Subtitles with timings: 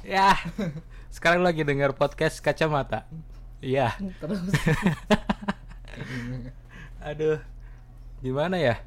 [0.00, 0.32] Ya,
[1.14, 3.04] sekarang lagi dengar podcast kacamata.
[3.60, 3.92] Iya.
[4.16, 4.40] Terus
[7.08, 7.38] Aduh,
[8.24, 8.80] gimana ya?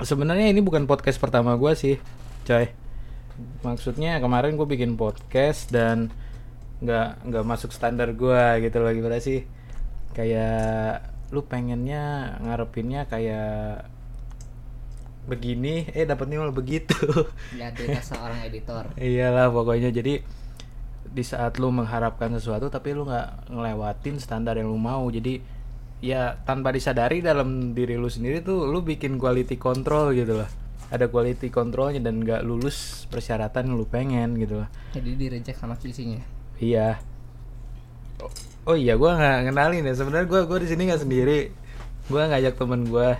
[0.00, 1.96] Sebenarnya ini bukan podcast pertama gue sih,
[2.46, 2.70] coy.
[3.66, 6.14] Maksudnya kemarin gue bikin podcast dan
[6.80, 9.42] nggak nggak masuk standar gue gitu loh gimana sih?
[10.14, 13.90] Kayak lu pengennya ngarepinnya kayak
[15.30, 16.98] begini, eh dapetnya malah begitu.
[17.60, 18.90] ya cerita seorang editor.
[18.98, 19.94] Iyalah pokoknya.
[19.94, 20.18] Jadi
[21.10, 25.06] di saat lu mengharapkan sesuatu tapi lu nggak ngelewatin standar yang lu mau.
[25.06, 25.38] Jadi
[26.00, 30.50] ya tanpa disadari dalam diri lu sendiri tuh lu bikin quality control gitu loh.
[30.90, 34.68] Ada quality controlnya dan nggak lulus persyaratan yang lu pengen gitu loh.
[34.90, 36.18] Jadi di reject sama isinya.
[36.58, 36.98] iya.
[38.20, 39.94] Oh, oh iya gua nggak kenalin ya.
[39.94, 41.40] Sebenarnya gua gua di sini nggak sendiri.
[42.10, 43.16] Gua ngajak temen gua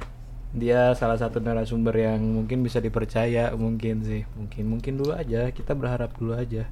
[0.50, 4.26] dia salah satu narasumber yang mungkin bisa dipercaya mungkin sih.
[4.34, 6.66] Mungkin mungkin dulu aja kita berharap dulu aja.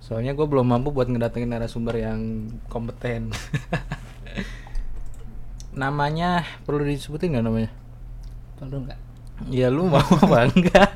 [0.00, 3.32] Soalnya gue belum mampu buat ngedatengin narasumber yang kompeten.
[5.80, 7.70] Namanya perlu disebutin nggak namanya?
[8.56, 9.00] Perlu nggak?
[9.50, 10.94] ya lu mau apa enggak?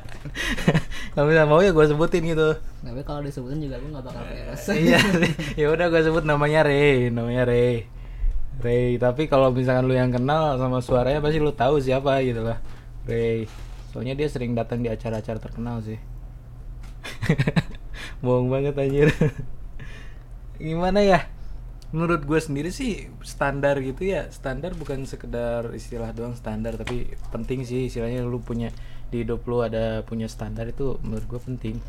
[1.13, 2.55] Kalau misalnya mau ya gue sebutin gitu.
[2.55, 4.63] Tapi kalau disebutin juga lu nggak bakal beres.
[4.71, 5.01] iya
[5.59, 7.98] ya udah gue sebut namanya Ray namanya Ray
[8.59, 12.59] Ray tapi kalau misalkan lu yang kenal sama suaranya pasti lu tahu siapa gitu lah
[13.09, 13.49] Ray.
[13.89, 15.97] Soalnya dia sering datang di acara-acara terkenal sih.
[18.23, 19.09] Bohong banget anjir.
[20.61, 21.25] Gimana ya?
[21.89, 24.29] Menurut gue sendiri sih standar gitu ya.
[24.29, 27.89] Standar bukan sekedar istilah doang standar tapi penting sih.
[27.89, 28.69] Istilahnya lu punya
[29.09, 31.81] di hidup lu ada punya standar itu menurut gue penting.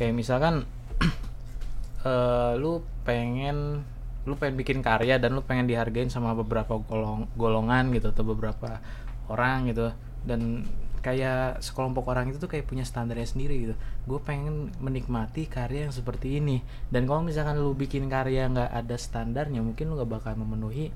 [0.00, 0.64] Kayak misalkan
[2.08, 3.84] eh lu pengen
[4.24, 8.80] lu pengen bikin karya dan lu pengen dihargain sama beberapa golong golongan gitu atau beberapa
[9.28, 9.92] orang gitu.
[10.24, 10.64] Dan
[11.04, 13.74] kayak sekelompok orang itu tuh kayak punya standarnya sendiri gitu.
[14.08, 16.64] Gue pengen menikmati karya yang seperti ini.
[16.88, 20.88] Dan kalau misalkan lu bikin karya nggak ada standarnya mungkin lu nggak bakal memenuhi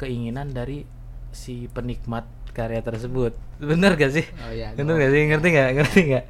[0.00, 0.88] keinginan dari
[1.28, 2.24] si penikmat
[2.56, 3.36] karya tersebut.
[3.60, 4.24] Bener gak sih?
[4.40, 4.72] Oh iya.
[4.72, 5.20] bener gak sih?
[5.28, 5.70] Ngerti nggak?
[5.76, 6.24] Ngerti nggak?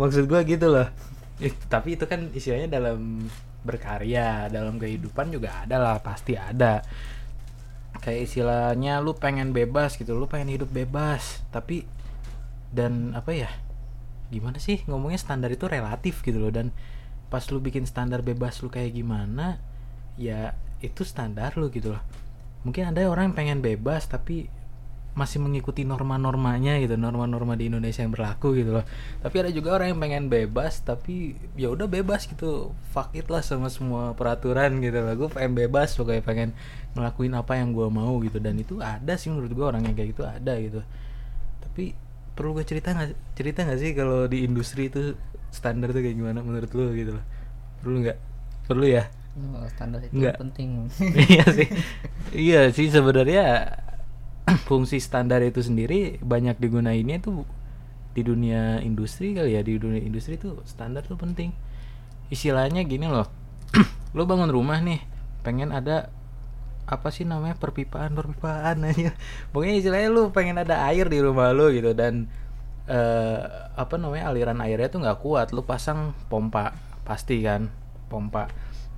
[0.00, 0.88] Maksud gue gitu loh.
[1.68, 3.28] Tapi itu kan istilahnya dalam
[3.60, 6.80] berkarya dalam kehidupan juga ada lah pasti ada.
[8.00, 11.44] Kayak istilahnya lu pengen bebas gitu lu pengen hidup bebas.
[11.52, 11.84] Tapi
[12.70, 13.50] dan apa ya
[14.30, 16.52] gimana sih ngomongnya standar itu relatif gitu loh.
[16.52, 16.72] Dan
[17.28, 19.60] pas lu bikin standar bebas lu kayak gimana
[20.16, 22.02] ya itu standar lu gitu loh.
[22.64, 24.48] Mungkin ada orang yang pengen bebas tapi
[25.10, 28.84] masih mengikuti norma-normanya gitu norma-norma di Indonesia yang berlaku gitu loh.
[29.20, 32.70] Tapi ada juga orang yang pengen bebas tapi ya udah bebas gitu.
[32.94, 35.14] Fuck it lah sama semua peraturan gitu loh.
[35.26, 36.48] Gue pengen bebas pokoknya pengen
[36.94, 38.38] ngelakuin apa yang gue mau gitu.
[38.38, 40.80] Dan itu ada sih menurut gue orang yang kayak gitu ada gitu.
[41.66, 41.92] Tapi
[42.38, 45.18] perlu gue cerita nggak cerita nggak sih kalau di industri itu
[45.50, 47.24] standar tuh kayak gimana menurut lu gitu loh?
[47.82, 48.18] Perlu nggak?
[48.70, 49.04] Perlu ya?
[49.40, 50.36] Oh, standar itu Nggak.
[50.42, 50.90] penting.
[51.30, 51.68] iya sih.
[52.34, 53.74] Iya sih sebenarnya
[54.68, 57.46] fungsi standar itu sendiri banyak digunainnya tuh
[58.10, 61.54] di dunia industri kali ya di dunia industri tuh standar tuh penting.
[62.30, 63.26] Istilahnya gini loh
[64.16, 65.02] lo bangun rumah nih
[65.46, 66.10] pengen ada
[66.90, 69.14] apa sih namanya perpipaan perpipaan aja
[69.54, 72.26] pokoknya istilahnya lu pengen ada air di rumah lu gitu dan
[72.90, 73.40] eh,
[73.78, 75.54] apa namanya aliran airnya tuh nggak kuat.
[75.54, 76.74] Lu pasang pompa
[77.06, 77.70] pasti kan
[78.10, 78.50] pompa.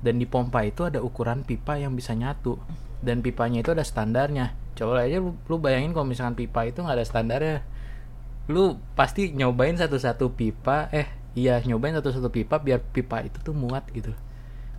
[0.02, 2.58] Dan di pompa itu ada ukuran pipa yang bisa nyatu.
[3.04, 7.06] Dan pipanya itu ada standarnya coba aja lu, bayangin kalau misalkan pipa itu nggak ada
[7.06, 7.58] standarnya.
[8.50, 11.06] Lu pasti nyobain satu-satu pipa eh
[11.38, 14.12] iya nyobain satu-satu pipa biar pipa itu tuh muat gitu.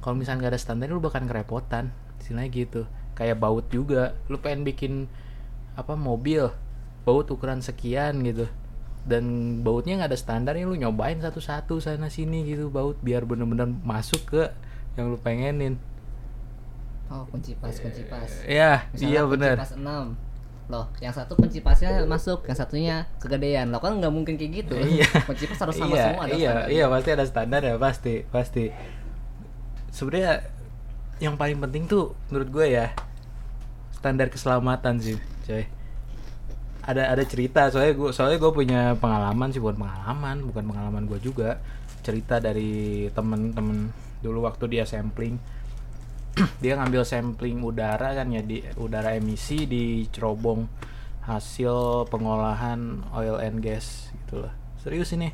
[0.04, 1.96] Kalau misalnya nggak ada standar lu bakal kerepotan.
[2.20, 2.82] Istilahnya gitu.
[3.16, 4.20] Kayak baut juga.
[4.28, 5.08] Lu pengen bikin
[5.80, 6.52] apa mobil.
[7.08, 8.52] Baut ukuran sekian gitu.
[9.04, 14.28] Dan bautnya nggak ada standarnya lu nyobain satu-satu sana sini gitu baut biar bener-bener masuk
[14.28, 14.44] ke
[14.96, 15.80] yang lu pengenin
[17.14, 18.26] Oh, kunci pas, kunci pas.
[18.50, 20.72] ya Misalnya iya kunci bener pas 6.
[20.72, 23.70] Loh, yang satu kunci pasnya masuk, yang satunya kegedean.
[23.70, 24.74] Lo kan nggak mungkin kayak gitu.
[24.82, 26.74] iya kunci pas harus sama iya, semua ada iya standarnya.
[26.74, 28.66] iya pasti ada standar ya pasti pasti
[29.94, 30.34] sebenarnya
[31.22, 32.90] yang paling penting tuh menurut gue ya
[33.94, 35.64] standar keselamatan sih coy
[36.84, 41.20] ada ada cerita soalnya gue soalnya gue punya pengalaman sih bukan pengalaman bukan pengalaman gue
[41.22, 41.62] juga
[42.04, 45.40] cerita dari temen-temen dulu waktu dia sampling
[46.64, 50.66] dia ngambil sampling udara kan ya di udara emisi di cerobong
[51.24, 55.32] hasil pengolahan oil and gas gitu loh serius ini.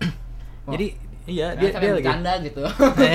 [0.64, 0.72] Wah.
[0.72, 0.86] jadi
[1.28, 2.62] iya Nah, dia dia lagi bercanda gitu.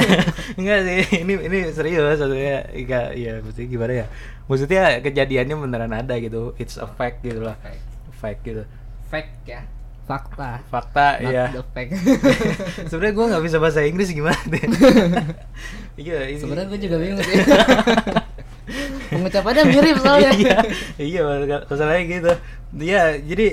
[0.62, 4.06] enggak sih ini ini serius maksudnya enggak ya maksudnya gimana ya?
[4.46, 7.58] Maksudnya kejadiannya beneran ada gitu it's a fact gitu lah.
[7.58, 7.81] Fact.
[8.22, 8.64] fact gitu.
[9.10, 9.62] Fact ya.
[10.04, 10.60] fakta.
[10.68, 11.46] Fakta not ya
[12.92, 14.36] sebenarnya gue nggak bisa bahasa Inggris gimana?
[14.52, 14.60] deh
[16.00, 16.40] iya ini.
[16.42, 17.38] Sebenarnya gue juga bingung sih.
[19.13, 20.31] Pengucapannya mirip soalnya.
[20.34, 20.57] Iya
[20.98, 21.22] iya
[21.69, 22.31] masalahnya gitu.
[22.81, 23.48] Iya jadi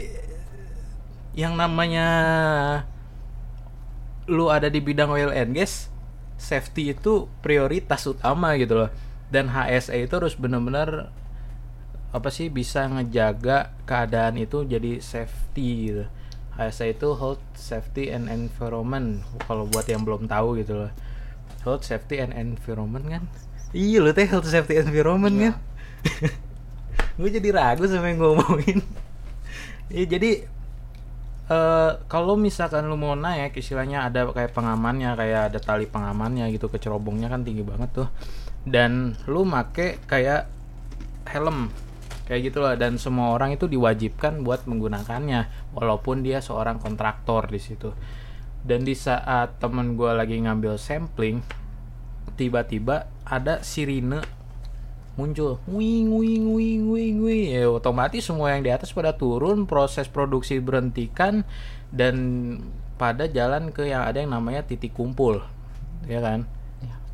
[1.37, 2.07] yang namanya
[4.31, 5.91] lu ada di bidang oil and gas
[6.41, 8.91] safety itu prioritas utama gitu loh.
[9.31, 11.13] Dan HSE itu harus benar-benar
[12.11, 16.05] apa sih bisa ngejaga keadaan itu jadi safety gitu.
[16.57, 20.93] HSE itu health safety and environment kalau buat yang belum tahu gitu loh
[21.63, 23.23] health safety and environment kan?
[23.71, 25.53] Iya loh teh health safety and environment Iya.
[25.53, 25.55] kan?
[27.21, 28.81] Gue jadi ragu sama yang ngomongin
[29.91, 30.31] Iya jadi
[31.51, 36.71] eh kalau misalkan lu mau naik istilahnya ada kayak pengamannya kayak ada tali pengamannya gitu
[36.71, 38.09] kecerobongnya kan tinggi banget tuh.
[38.63, 40.47] Dan lu make kayak
[41.27, 41.75] helm
[42.31, 47.59] kayak gitu lah dan semua orang itu diwajibkan buat menggunakannya walaupun dia seorang kontraktor di
[47.59, 47.91] situ
[48.65, 51.41] dan di saat temen gue lagi ngambil sampling
[52.37, 54.21] tiba-tiba ada sirine
[55.21, 55.61] muncul.
[55.69, 60.57] Wing wing wing wing wing ya otomatis semua yang di atas pada turun proses produksi
[60.57, 61.45] berhentikan
[61.93, 62.17] dan
[62.97, 65.45] pada jalan ke yang ada yang namanya titik kumpul.
[66.09, 66.49] Ya kan?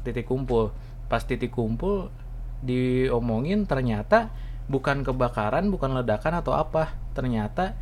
[0.07, 0.71] Titik kumpul.
[1.11, 2.15] Pas titik kumpul
[2.63, 4.31] diomongin ternyata
[4.67, 6.95] bukan kebakaran bukan ledakan atau apa.
[7.19, 7.75] Ternyata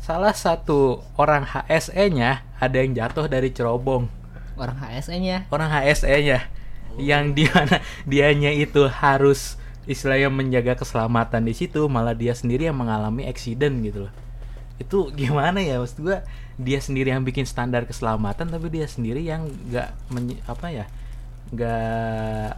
[0.00, 4.08] salah satu orang HSE-nya ada yang jatuh dari cerobong.
[4.56, 6.48] Orang HSE nya orang HSE-nya
[6.96, 12.78] yang di mana dianya itu harus istilahnya menjaga keselamatan di situ malah dia sendiri yang
[12.80, 14.12] mengalami accident gitu loh.
[14.80, 15.76] Itu gimana ya?
[15.76, 16.24] Maksud gua
[16.56, 19.92] dia sendiri yang bikin standar keselamatan tapi dia sendiri yang nggak
[20.48, 20.84] apa ya?
[21.52, 22.48] Nggak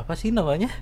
[0.00, 0.72] apa sih namanya?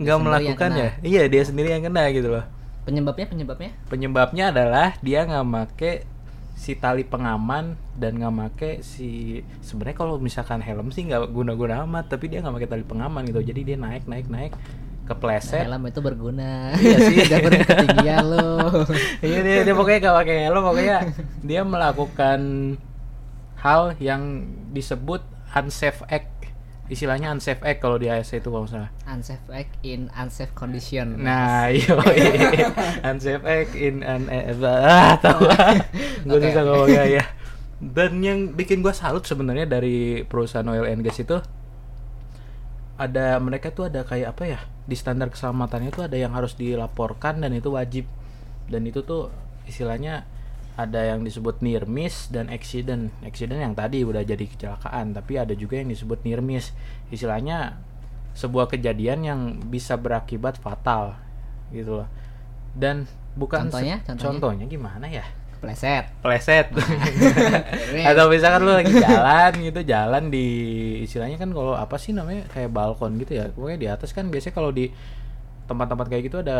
[0.00, 2.59] Nggak melakukan ya iya dia sendiri yang kena gitu loh
[2.90, 3.70] penyebabnya penyebabnya?
[3.86, 5.92] Penyebabnya adalah dia nggak make
[6.58, 12.12] si tali pengaman dan nggak make si sebenarnya kalau misalkan helm sih nggak guna-guna amat
[12.12, 13.40] tapi dia nggak make tali pengaman gitu.
[13.40, 14.52] Jadi dia naik naik naik
[15.06, 15.66] kepleset.
[15.66, 16.74] Helm itu berguna.
[16.78, 17.16] Iya sih.
[17.30, 18.50] Gak perlu ketinggian lo.
[19.26, 20.98] Iya dia, dia pokoknya gak pakai helm pokoknya
[21.42, 22.40] dia melakukan
[23.58, 25.20] hal yang disebut
[25.50, 26.39] unsafe act
[26.90, 28.90] istilahnya unsafe act kalau di ASC itu kalau salah.
[29.06, 31.22] Unsafe act in unsafe condition.
[31.22, 31.94] Nah, iyo
[33.06, 35.46] unsafe act in an eh, ah tahu
[36.26, 36.66] gue Oke, bisa oke.
[36.66, 37.24] ngomongnya ya.
[37.96, 41.38] Dan yang bikin gue salut sebenarnya dari perusahaan oil and gas itu
[43.00, 47.38] ada mereka tuh ada kayak apa ya di standar keselamatannya itu ada yang harus dilaporkan
[47.40, 48.04] dan itu wajib.
[48.66, 49.30] Dan itu tuh
[49.64, 50.26] istilahnya
[50.86, 53.12] ada yang disebut near miss dan accident.
[53.20, 56.72] Accident yang tadi udah jadi kecelakaan tapi ada juga yang disebut near miss.
[57.12, 57.76] Istilahnya
[58.32, 61.18] sebuah kejadian yang bisa berakibat fatal
[61.74, 62.08] gitu loh.
[62.72, 63.04] Dan
[63.36, 64.00] bukan Contohnya?
[64.06, 64.24] Contohnya?
[64.24, 65.26] contohnya gimana ya?
[65.60, 66.08] Pleset.
[66.24, 66.72] Pleset.
[68.10, 70.46] Atau misalkan lu lagi jalan gitu jalan di
[71.04, 73.52] istilahnya kan kalau apa sih namanya kayak balkon gitu ya.
[73.52, 74.88] Pokoknya di atas kan biasanya kalau di
[75.68, 76.58] tempat-tempat kayak gitu ada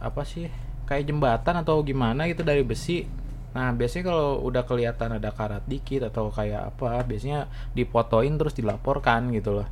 [0.00, 0.48] apa sih
[0.86, 3.04] kayak jembatan atau gimana gitu dari besi.
[3.52, 9.34] Nah biasanya kalau udah kelihatan ada karat dikit atau kayak apa biasanya dipotoin terus dilaporkan
[9.34, 9.68] gitu loh.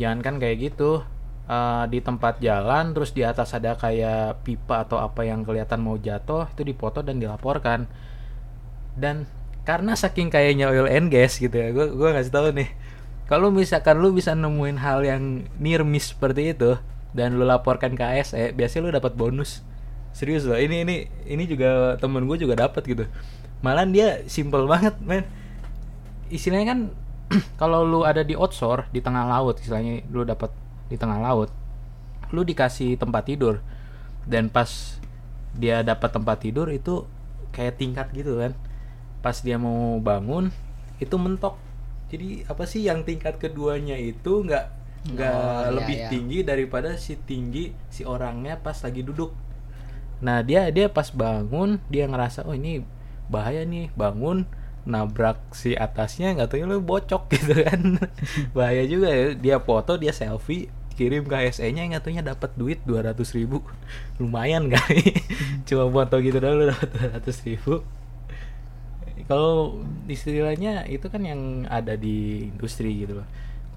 [0.00, 1.04] Jangan kan kayak gitu.
[1.50, 5.98] Eh, di tempat jalan terus di atas ada kayak pipa atau apa yang kelihatan mau
[5.98, 7.90] jatuh itu dipoto dan dilaporkan.
[8.94, 9.26] Dan
[9.66, 12.70] karena saking kayaknya oil and gas gitu ya gue gue ngasih tahu nih.
[13.26, 16.78] Kalau misalkan lu bisa nemuin hal yang near miss seperti itu
[17.10, 19.66] dan lu laporkan ke ASE biasanya lu dapat bonus
[20.10, 23.04] serius loh ini ini ini juga temen gue juga dapat gitu.
[23.62, 25.24] Malah dia simple banget men.
[26.30, 26.80] Istilahnya kan
[27.60, 30.50] kalau lu ada di outshore di tengah laut istilahnya lu dapat
[30.90, 31.50] di tengah laut
[32.30, 33.62] lu dikasih tempat tidur.
[34.26, 34.98] Dan pas
[35.56, 37.06] dia dapat tempat tidur itu
[37.50, 38.54] kayak tingkat gitu kan.
[39.20, 40.50] Pas dia mau bangun
[41.02, 41.58] itu mentok.
[42.10, 46.08] Jadi apa sih yang tingkat keduanya itu nggak nggak Oh, iya, lebih iya.
[46.12, 49.32] tinggi daripada si tinggi si orangnya pas lagi duduk
[50.20, 52.84] nah dia dia pas bangun dia ngerasa oh ini
[53.32, 54.44] bahaya nih bangun
[54.88, 58.00] nabrak si atasnya nggak tahu lu bocok gitu kan.
[58.56, 62.80] Bahaya juga ya dia foto dia selfie kirim ke SE nya nggak taunya dapat duit
[62.84, 63.64] 200 ribu.
[64.20, 65.16] Lumayan kali.
[65.68, 66.90] Cuma foto gitu doang lu dapat
[67.22, 67.84] 200 ribu.
[69.30, 69.78] Kalau
[70.10, 73.28] istilahnya itu kan yang ada di industri gitu loh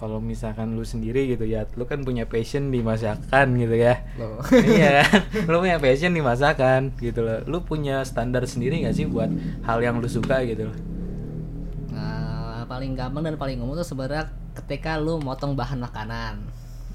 [0.04, 4.44] kalau misalkan lu sendiri gitu ya lu kan punya passion di masakan gitu ya Loh.
[4.76, 9.08] iya kan lu punya passion di masakan gitu loh lu punya standar sendiri gak sih
[9.08, 9.32] buat
[9.64, 10.78] hal yang lu suka gitu loh
[11.90, 16.44] Nah, paling gampang dan paling umum tuh sebenarnya ketika lu motong bahan makanan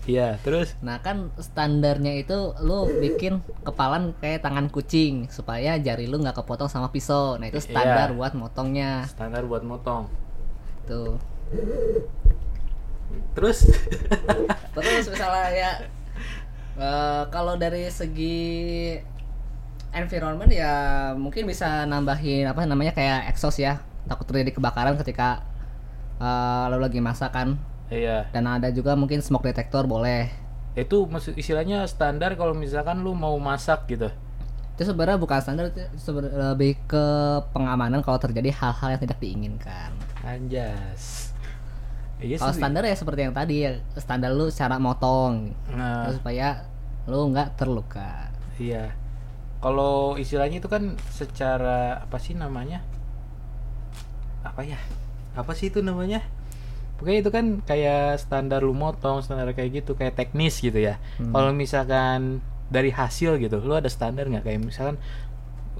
[0.04, 6.16] Iya, terus Nah kan standarnya itu lu bikin kepalan kayak tangan kucing supaya jari lu
[6.16, 7.36] nggak kepotong sama pisau.
[7.36, 8.16] Nah itu standar Iya.
[8.16, 9.04] buat motongnya.
[9.04, 10.08] standar buat motong.
[10.88, 11.20] Tuh.
[13.34, 13.58] Terus
[14.76, 15.70] Terus misalnya ya
[16.78, 18.38] eh, kalau dari segi
[19.90, 20.74] environment ya
[21.16, 23.80] mungkin bisa nambahin apa namanya kayak exhaust ya.
[24.08, 25.42] Takut terjadi kebakaran ketika
[26.20, 27.58] eh, lu lagi masak kan.
[27.88, 30.28] iya, Dan ada juga mungkin smoke detector boleh.
[30.78, 34.14] itu maksud istilahnya standar kalau misalkan lu mau masak gitu.
[34.78, 37.04] Itu sebenarnya bukan standar itu sebenarnya lebih ke
[37.50, 39.90] pengamanan kalau terjadi hal-hal yang tidak diinginkan.
[40.22, 41.27] Anjas.
[42.18, 46.66] Iya Kalau standar ya seperti yang tadi ya standar lu cara motong Nah, supaya
[47.06, 48.28] lu nggak terluka.
[48.58, 48.92] iya.
[49.58, 52.82] Kalau istilahnya itu kan secara apa sih namanya?
[54.46, 54.78] Apa ya?
[55.34, 56.22] Apa sih itu namanya?
[56.98, 60.98] Pokoknya itu kan kayak standar lu motong, standar kayak gitu, kayak teknis gitu ya.
[61.18, 61.30] Hmm.
[61.30, 64.46] Kalau misalkan dari hasil gitu, lu ada standar nggak?
[64.46, 64.96] Kayak misalkan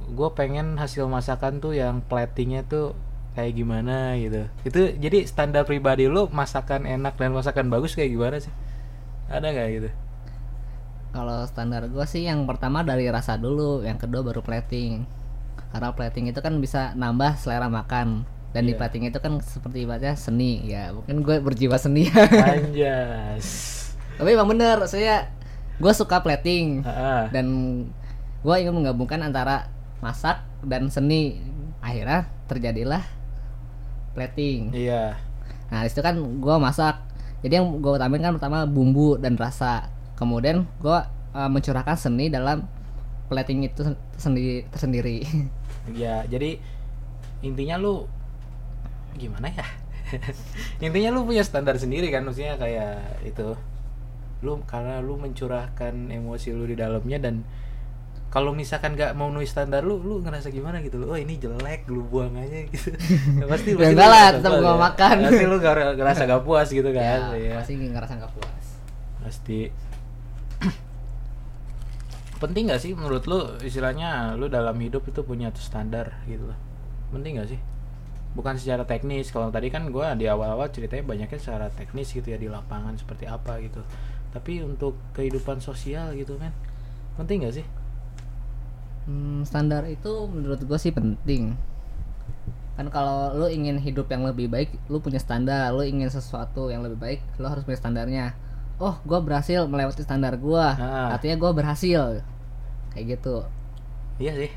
[0.08, 2.94] gue pengen hasil masakan tuh yang platingnya tuh
[3.38, 4.50] kayak gimana gitu.
[4.66, 8.50] Itu jadi standar pribadi lu masakan enak dan masakan bagus kayak gimana sih?
[9.30, 9.90] Ada nggak gitu?
[11.08, 15.06] Kalau standar gua sih yang pertama dari rasa dulu, yang kedua baru plating.
[15.70, 18.26] Karena plating itu kan bisa nambah selera makan.
[18.48, 18.80] Dan di Iya.
[18.80, 20.88] plating itu kan seperti ibaratnya seni ya.
[20.90, 22.08] Mungkin gue berjiwa seni.
[22.08, 23.46] Anjas.
[24.16, 25.28] Tapi emang bener, saya
[25.78, 27.46] gue suka plating Ah, dan
[28.42, 29.68] gue ingin menggabungkan antara
[30.00, 31.38] masak dan seni.
[31.78, 33.04] Akhirnya terjadilah
[34.18, 34.74] plating.
[34.74, 35.14] iya.
[35.70, 36.98] Nah di situ kan gue masak.
[37.38, 39.86] Jadi yang gue utamain kan pertama bumbu dan rasa.
[40.18, 40.98] Kemudian gue
[41.30, 42.66] mencurahkan seni dalam
[43.30, 45.22] plating itu sen- sendiri tersendiri.
[45.88, 46.60] Ya, jadi
[47.40, 48.04] intinya lu
[49.16, 49.64] gimana ya?
[50.84, 53.56] intinya lu punya standar sendiri kan maksudnya kayak itu.
[54.44, 57.46] Lu karena lu mencurahkan emosi lu di dalamnya dan
[58.28, 61.88] kalau misalkan nggak mau nulis standar lu, lu ngerasa gimana gitu lu, oh ini jelek,
[61.88, 62.92] lu buang aja gitu.
[63.34, 64.76] Ya, pasti Ya pasti lu enggak lah, tetap gua ya.
[64.78, 65.16] makan.
[65.24, 67.02] Pasti lu ngerasa gak puas gitu kan.
[67.02, 67.52] ya, Iya.
[67.56, 68.64] pasti ngerasa nggak puas.
[69.18, 69.58] pasti
[72.38, 76.58] penting nggak sih menurut lu istilahnya lu dalam hidup itu punya tuh standar gitu loh
[77.10, 77.60] penting nggak sih
[78.32, 82.38] bukan secara teknis kalau tadi kan gua di awal-awal ceritanya banyaknya secara teknis gitu ya
[82.38, 83.82] di lapangan seperti apa gitu
[84.30, 86.54] tapi untuk kehidupan sosial gitu kan
[87.18, 87.66] penting nggak sih
[89.08, 91.56] Hmm, standar itu menurut gue sih penting.
[92.76, 95.72] Kan kalau lu ingin hidup yang lebih baik, lu punya standar.
[95.72, 98.36] Lu ingin sesuatu yang lebih baik, lu harus punya standarnya.
[98.78, 100.76] Oh, gue berhasil melewati standar gua.
[100.78, 101.08] Ah.
[101.16, 102.22] Artinya gue berhasil.
[102.92, 103.36] Kayak gitu.
[104.18, 104.50] iya sih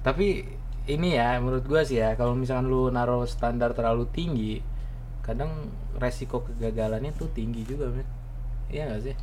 [0.00, 0.46] tapi
[0.86, 4.62] ini ya menurut gua sih ya kalau misalkan lu naruh standar terlalu tinggi
[5.26, 8.06] kadang resiko kegagalannya tuh tinggi juga men
[8.70, 9.16] iya gak sih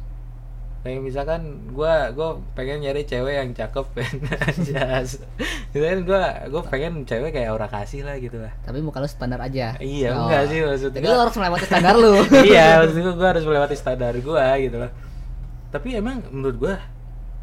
[0.83, 5.23] kayak misalkan gua gua pengen nyari cewek yang cakep men Anjas.
[5.71, 9.07] gitu kan gua gua pengen cewek kayak Aura kasih lah gitu lah Tapi muka lu
[9.07, 9.79] standar aja.
[9.79, 10.27] iya Oh.
[10.27, 12.13] enggak sih maksud Jadi lu harus melewati standar lu.
[12.45, 14.91] iya maksud gua, gua harus melewati standar gua gitu loh
[15.69, 16.75] tapi emang menurut gua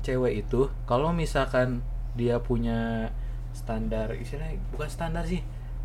[0.00, 1.80] cewek itu kalau misalkan
[2.12, 3.08] dia punya
[3.50, 5.40] standar istilahnya bukan standar sih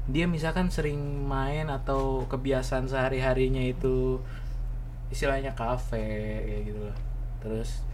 [0.05, 4.21] dia misalkan sering main atau kebiasaan sehari harinya itu
[5.07, 6.03] istilahnya kafe
[6.43, 6.95] kayak gitu loh
[7.45, 7.85] terus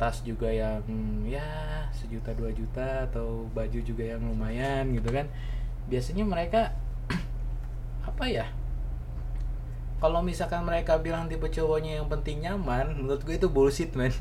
[0.00, 0.80] tas juga yang
[1.28, 1.44] ya
[1.92, 5.28] sejuta dua juta atau baju juga yang lumayan gitu kan.
[5.92, 6.72] Biasanya mereka
[8.08, 8.48] apa ya
[10.04, 14.12] kalau misalkan mereka bilang tipe cowoknya yang penting nyaman menurut gue itu bullshit man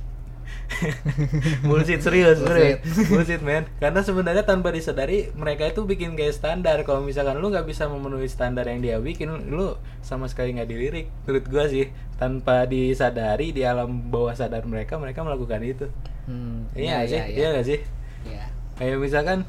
[1.67, 2.79] bullshit serius serius.
[3.09, 3.41] Bullshit.
[3.43, 3.67] Man.
[3.79, 6.81] Karena sebenarnya tanpa disadari mereka itu bikin kayak standar.
[6.87, 11.07] Kalau misalkan lu nggak bisa memenuhi standar yang dia bikin lu sama sekali nggak dilirik.
[11.25, 11.85] Menurut gue sih
[12.15, 15.87] tanpa disadari di alam bawah sadar mereka mereka melakukan itu.
[16.23, 17.19] Hmm, iya nggak sih?
[17.35, 17.79] iya nggak sih?
[18.23, 18.45] Iya.
[18.79, 19.43] kayak misalkan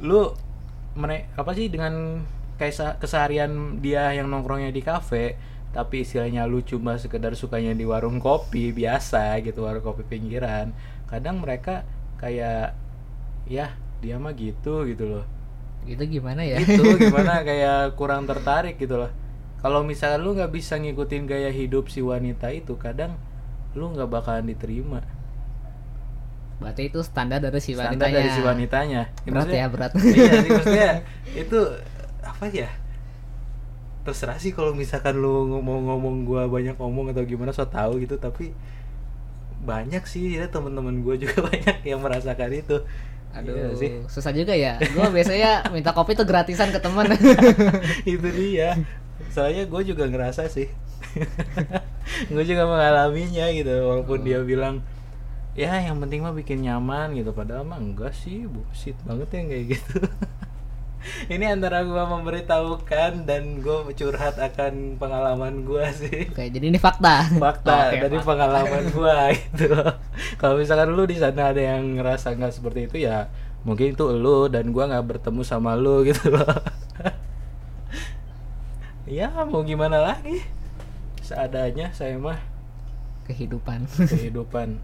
[0.00, 0.32] lu
[0.96, 2.24] mere apa sih dengan
[2.58, 5.38] kayak keseharian dia yang nongkrongnya di kafe
[5.70, 10.72] tapi istilahnya lu cuma sekedar sukanya di warung kopi biasa gitu warung kopi pinggiran
[11.06, 11.84] kadang mereka
[12.16, 12.72] kayak
[13.46, 15.24] ya dia mah gitu gitu loh
[15.88, 16.60] Itu gimana ya?
[16.60, 19.10] itu gimana kayak kurang tertarik gitu loh
[19.58, 23.16] kalau misalnya lu nggak bisa ngikutin gaya hidup si wanita itu kadang
[23.76, 25.00] lu nggak bakalan diterima
[26.58, 27.94] Berarti itu standar dari si wanitanya.
[27.94, 29.92] standar dari si wanitanya Ya, Berat ya, berat.
[30.02, 30.90] iya sih maksudnya
[31.38, 31.58] itu
[32.18, 32.68] apa ya
[34.08, 38.16] terserah sih kalau misalkan lu ngomong-ngomong gua banyak ngomong atau gimana so tahu gitu.
[38.16, 38.56] Tapi
[39.60, 42.80] banyak sih ya teman-teman gua juga banyak yang merasakan itu.
[43.36, 43.90] Aduh, Iya sih.
[44.08, 44.80] susah juga ya.
[44.96, 47.12] Gua biasanya minta kopi tuh gratisan ke teman.
[48.08, 48.80] itu dia.
[49.28, 50.72] Soalnya gue juga ngerasa sih.
[52.32, 54.80] Gue juga mengalaminya gitu walaupun dia bilang
[55.58, 57.34] ya yang penting mah bikin nyaman gitu.
[57.36, 60.00] Padahal mah enggak sih bullshit banget yang kayak gitu
[61.28, 67.26] ini antara gue memberitahukan dan gue curhat akan pengalaman gue sih Oke, jadi ini fakta.
[67.38, 68.28] fakta Oke, dari fakta.
[68.34, 69.72] pengalaman gua gitu
[70.36, 73.30] kalau misalkan lu di sana ada yang ngerasa nggak seperti itu ya
[73.62, 76.46] mungkin itu lu dan gua nggak bertemu sama lu gitu loh
[79.08, 80.44] ya mau gimana lagi
[81.24, 82.36] seadanya saya mah
[83.28, 83.84] kehidupan.
[83.96, 84.80] kehidupan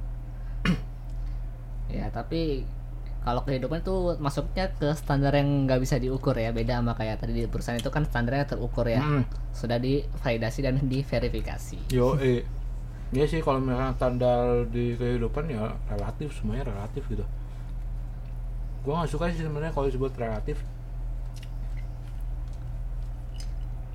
[1.96, 2.64] ya, tapi
[3.24, 7.32] kalau kehidupan tuh masuknya ke standar yang nggak bisa diukur ya, beda sama kayak tadi
[7.32, 9.00] di perusahaan itu kan standarnya terukur ya.
[9.00, 9.24] Hmm.
[9.56, 11.88] Sudah divalidasi dan diverifikasi.
[11.88, 12.44] yo eh
[13.14, 17.22] Iya sih kalau misalkan standar di kehidupan ya relatif semuanya relatif gitu
[18.82, 20.58] gua nggak suka sih sebenarnya kalau disebut relatif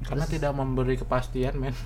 [0.08, 1.76] karena tidak memberi kepastian men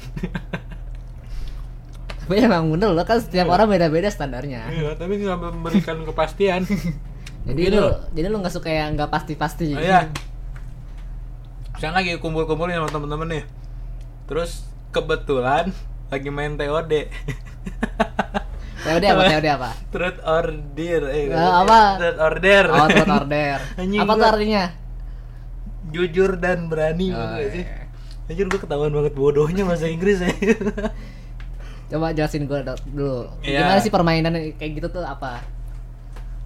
[2.23, 4.71] Tapi emang bener loh kan setiap orang beda-beda standarnya.
[4.71, 6.63] Iya, tapi nggak memberikan kepastian.
[7.43, 7.95] Jadi Gitu lu loh.
[8.09, 9.67] jadi lu nggak suka yang nggak pasti-pasti.
[9.69, 10.07] Oh, Iya.
[11.73, 13.43] Sekarang lagi kumpul-kumpulin sama temen-temen nih.
[14.25, 15.75] Terus kebetulan
[16.07, 16.93] lagi main TOD.
[18.83, 19.21] TOD apa?
[19.29, 19.69] TOD apa?
[19.89, 21.01] Truth order.
[21.09, 21.79] Eh, Eh, apa?
[21.97, 22.63] Truth order.
[22.69, 23.57] Oh, truth order.
[23.79, 24.63] Anjing apa tuh gua- artinya?
[25.85, 27.61] Jujur dan berani Oh, sih.
[27.61, 27.91] iya.
[28.25, 30.31] Anjir gue ketahuan banget bodohnya bahasa Inggris ya.
[31.89, 33.27] Coba jelasin gue dulu.
[33.39, 33.59] Iya.
[33.61, 35.43] Gimana sih permainan kayak gitu tuh apa?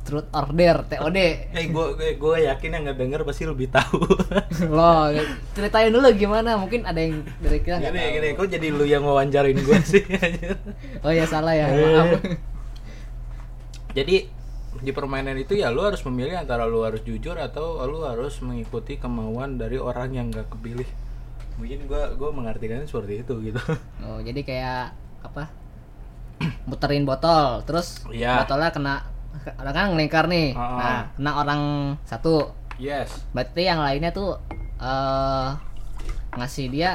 [0.08, 1.20] Truth order, TOD.
[1.52, 1.86] Eh gue
[2.16, 4.00] gue yakin yang nggak denger pasti lebih tahu.
[4.72, 5.12] Loh,
[5.52, 6.56] ceritain dulu gimana?
[6.56, 8.16] Mungkin ada yang dari kita nggak gini tahu.
[8.16, 10.04] gini, kok jadi lu yang wawancarin gue sih.
[11.04, 11.68] Oh ya salah ya.
[11.68, 11.76] Eh.
[11.76, 12.24] Maaf.
[13.92, 14.16] Jadi
[14.78, 18.96] di permainan itu ya lu harus memilih antara lu harus jujur atau lu harus mengikuti
[18.96, 20.88] kemauan dari orang yang gak kepilih.
[21.58, 23.60] Mungkin gua gua mengartikannya seperti itu gitu.
[24.08, 25.50] Oh, jadi kayak apa?
[26.70, 28.46] Muterin botol, terus Iya.
[28.46, 28.96] botolnya kena
[29.56, 30.52] orang kan ngelingkar nih.
[30.52, 30.78] Ah.
[30.78, 31.62] Nah, kena orang
[32.04, 32.52] satu.
[32.78, 33.10] Yes.
[33.32, 34.38] Berarti yang lainnya tuh
[34.78, 35.48] eh
[36.34, 36.94] ngasih dia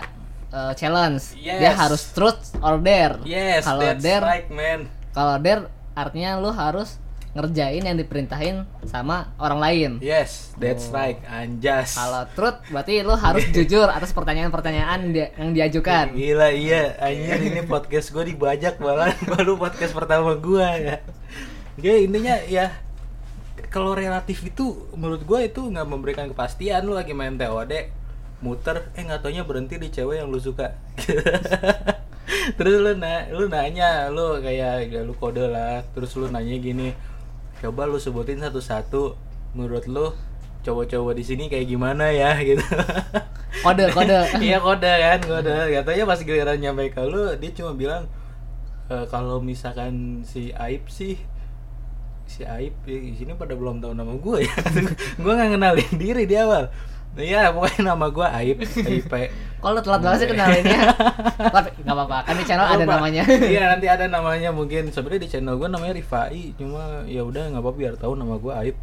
[0.49, 1.35] eh, challenge.
[1.35, 1.59] Yes.
[1.59, 3.19] Dia harus truth or dare.
[3.25, 4.87] Yes, Kalau dare, right, man.
[5.11, 6.97] kalau dare artinya lu harus
[7.33, 9.91] ngerjain yang diperintahin sama orang lain.
[9.99, 10.95] Yes, that's Oh.
[10.95, 11.17] right.
[11.25, 11.97] Anjas.
[11.97, 16.13] Kalau truth berarti lu harus jujur atas pertanyaan-pertanyaan dia- yang diajukan.
[16.13, 21.01] Gila iya, anjir ini podcast gue dibajak malah baru podcast pertama gua ya.
[21.79, 22.69] Oke intinya ya
[23.73, 27.73] kalau relatif itu menurut gue itu nggak memberikan kepastian lu lagi main TOD
[28.43, 30.75] muter eh nggak taunya berhenti di cewek yang lu suka.
[32.59, 36.91] Terus lu na lu nanya lu kayak ya lu kode lah terus lu nanya gini
[37.63, 39.15] coba lu sebutin satu-satu
[39.55, 40.11] menurut lu
[40.67, 42.35] cowok-cowok di sini kayak gimana ya?
[42.43, 42.63] Gitu.
[43.63, 44.19] Kode, kode.
[44.47, 45.55] iya kode kan kode.
[45.71, 48.11] Katanya pas giliran nyampe ke lu dia cuma bilang
[48.91, 51.15] "E, kalau misalkan si Aib sih
[52.27, 54.55] si Aib ya, di sini pada belum tahu nama gue ya
[55.23, 56.71] gue nggak kenalin diri di awal
[57.13, 59.13] Iya, pokoknya nama gue Aib, Aib.
[59.61, 60.81] Kalau telat banget sih kenalinnya.
[61.55, 63.23] Tapi nggak apa-apa, kan di channel ada namanya.
[63.53, 64.89] Iya, nanti ada namanya mungkin.
[64.89, 68.53] Sebenarnya di channel gue namanya Rifai, cuma ya udah nggak apa-apa biar tahu nama gue
[68.65, 68.77] Aib.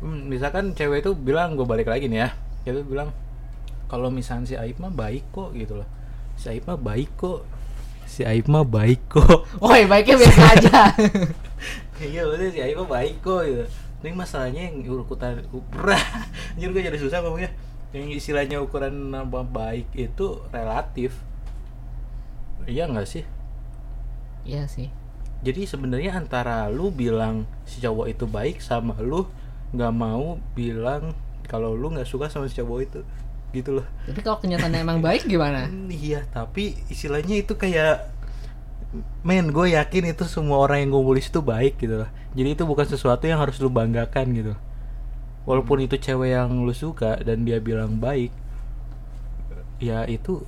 [0.00, 2.28] Hmm, misalkan cewek itu bilang gue balik lagi nih ya.
[2.64, 3.12] Cewek bilang
[3.92, 5.88] kalau misalnya si Aib mah baik kok gitu loh.
[6.40, 7.44] Si Aib mah baik kok.
[8.10, 9.46] Si Aib mah baik kok.
[9.62, 10.78] Woi, baiknya biasa aja.
[12.10, 13.62] iya bener si Aib mah baik kok gitu.
[14.02, 16.02] Ini masalahnya yang ukuran ukuran.
[16.58, 17.54] Anjir gue jadi susah ngomongnya.
[17.94, 21.14] Yang istilahnya ukuran nama baik itu relatif.
[22.66, 23.22] Iya nggak sih?
[24.42, 24.90] Iya sih.
[25.46, 29.30] Jadi sebenarnya antara lu bilang si cowok itu baik sama lu
[29.70, 31.14] nggak mau bilang
[31.46, 33.00] kalau lu nggak suka sama si cowok itu
[33.56, 33.86] gitu loh.
[34.08, 35.60] Tapi kalau kenyataannya emang baik gimana?
[35.68, 38.10] Hmm, Iya, tapi istilahnya itu kayak
[39.28, 42.10] men gue yakin itu semua orang yang ngumpul di situ baik gitu loh.
[42.36, 44.54] Jadi itu bukan sesuatu yang harus lu banggakan gitu.
[45.48, 48.30] Walaupun itu cewek yang lu suka dan dia bilang baik,
[49.80, 50.44] ya itu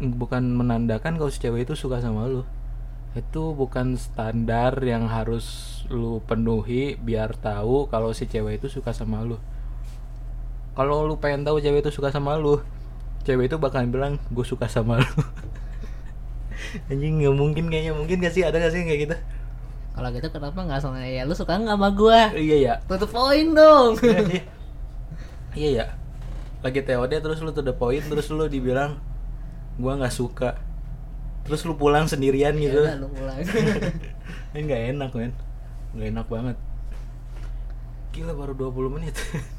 [0.00, 2.42] bukan menandakan kalau si cewek itu suka sama lu.
[3.16, 5.46] Itu bukan standar yang harus
[5.88, 9.38] lu penuhi biar tahu kalau si cewek itu suka sama lu.
[10.76, 12.60] Kalau lu pengen tahu cewek itu suka sama lu,
[13.24, 15.08] cewek itu bakalan bilang gue suka sama lu.
[16.92, 19.16] Anjing nggak mungkin kayaknya mungkin gak sih ada gak sih kayak gitu?
[19.96, 22.28] Kalau gitu kenapa nggak sama ya lu suka nggak sama gua?
[22.36, 22.74] Iya ya.
[22.84, 23.96] Tutup poin dong.
[24.04, 24.42] Iya sih.
[25.56, 25.86] Iya ya.
[26.60, 29.00] Lagi TOD terus lu to the point terus lu dibilang
[29.80, 30.60] gua nggak suka.
[31.48, 32.84] Terus lu pulang sendirian gitu.
[32.84, 33.40] Ya udah, lu pulang.
[34.52, 35.32] Ini nggak enak men.
[35.96, 36.56] Nggak enak banget.
[38.12, 39.16] Gila baru 20 menit.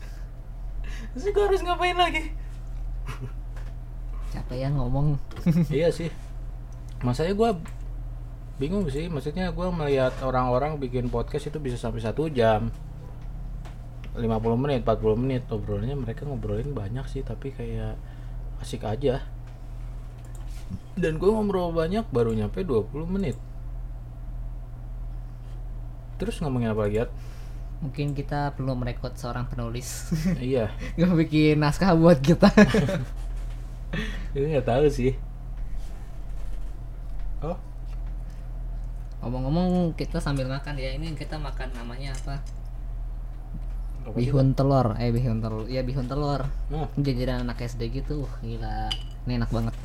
[1.16, 2.24] Terus gua harus ngapain lagi?
[4.34, 5.18] Capek ya ngomong.
[5.74, 6.12] iya sih.
[6.98, 7.50] masanya gue
[8.58, 12.74] bingung sih maksudnya gue melihat orang-orang bikin podcast itu bisa sampai satu jam
[14.18, 14.26] 50
[14.58, 17.94] menit 40 menit obrolannya mereka ngobrolin banyak sih tapi kayak
[18.58, 19.22] asik aja
[20.98, 23.38] dan gue ngobrol banyak baru nyampe 20 menit
[26.18, 27.14] terus ngomongin apa lagi At?
[27.78, 30.10] Mungkin kita perlu merekrut seorang penulis.
[30.42, 32.50] iya Gak bikin naskah buat kita.
[34.36, 35.16] ini nggak tahu sih
[37.40, 37.56] oh
[39.24, 40.94] Ngomong-ngomong kita sambil makan ya.
[40.94, 42.42] Ini kita makan namanya apa?
[44.14, 44.96] Bihun telur.
[45.02, 45.66] Eh bihun telur.
[45.68, 46.48] Ya bihun telur.
[46.70, 48.24] Nah, Jajanan anak SD gitu.
[48.24, 48.88] Uh, gila.
[49.26, 49.76] Ini enak banget.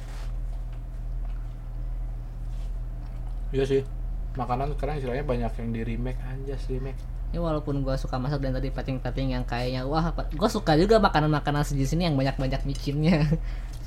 [3.53, 3.85] iya sih
[4.33, 6.97] makanan sekarang istilahnya banyak yang di remake anjas remake
[7.33, 11.65] Ya walaupun gua suka masak dan tadi pacing-pacing yang kayaknya wah gua suka juga makanan-makanan
[11.65, 13.25] sejenis ini yang banyak-banyak micinnya.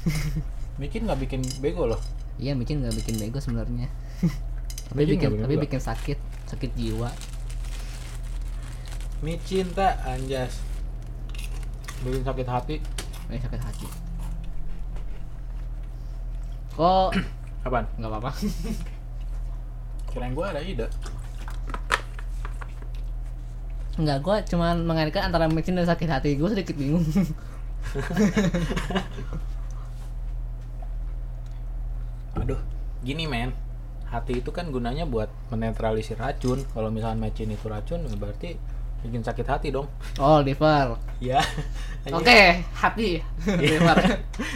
[0.82, 2.02] bikin nggak bikin bego loh
[2.36, 3.88] Iya micin nggak bikin bego sebenarnya.
[4.92, 5.64] tapi Micin bikin bikin tapi bego?
[5.64, 6.20] bikin sakit
[6.52, 7.10] sakit jiwa.
[9.24, 10.60] micin tak anjas
[12.04, 12.76] bikin sakit hati
[13.32, 13.88] Eh sakit hati.
[16.78, 17.10] Kok
[17.66, 18.32] apaan nggak apa-apa?
[20.14, 20.86] kirain gua ada ide
[23.96, 26.36] Enggak, gua cuman mengaitkan antara micin dan sakit hati.
[26.36, 27.04] Gua sedikit bingung.
[32.36, 32.60] aduh
[33.02, 33.56] gini men
[34.06, 38.60] hati itu kan gunanya buat menetralisir racun kalau misalnya micin itu racun berarti
[39.06, 39.86] bikin sakit hati dong
[40.18, 40.98] Oh, liver.
[41.22, 41.38] ya
[42.18, 43.22] Oke, hati.
[43.62, 43.98] liver.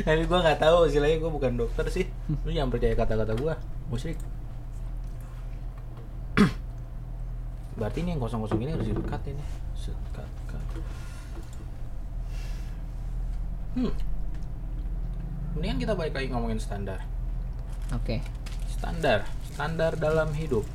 [0.02, 2.06] tapi gua nggak tahu istilahnya gua bukan dokter sih
[2.45, 3.54] lu jangan percaya kata-kata gua
[3.89, 4.17] musrik
[7.79, 10.61] berarti ini yang kosong-kosong ini harus di cut ini Set, cut, cut.
[13.79, 13.93] hmm
[15.55, 16.99] mendingan kita balik lagi ngomongin standar
[17.95, 18.21] Oke.
[18.69, 20.67] standar standar dalam hidup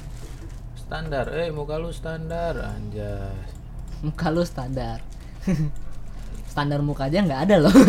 [0.74, 3.54] standar eh muka lu standar anjas
[4.04, 5.00] Muka lu standar.
[6.52, 7.72] standar muka aja nggak ada loh.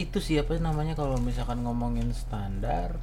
[0.00, 2.96] itu siapa namanya kalau misalkan ngomongin standar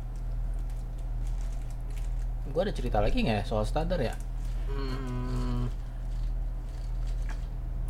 [2.51, 4.12] gua ada cerita lagi nggak ya soal standar ya?
[4.67, 5.69] Hmm.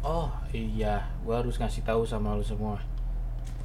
[0.04, 1.10] oh iya.
[1.26, 2.78] Gua harus ngasih tahu sama lu semua.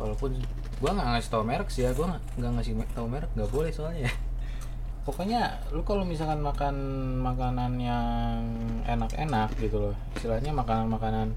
[0.00, 0.38] Walaupun
[0.80, 1.92] gua nggak ngasih tahu merek sih ya.
[1.92, 4.08] Gua nggak- ngasih tahu merek nggak boleh soalnya.
[5.06, 6.76] Pokoknya lu kalau misalkan makan
[7.24, 8.40] makanan yang
[8.84, 11.32] enak-enak gitu loh istilahnya makanan-makanan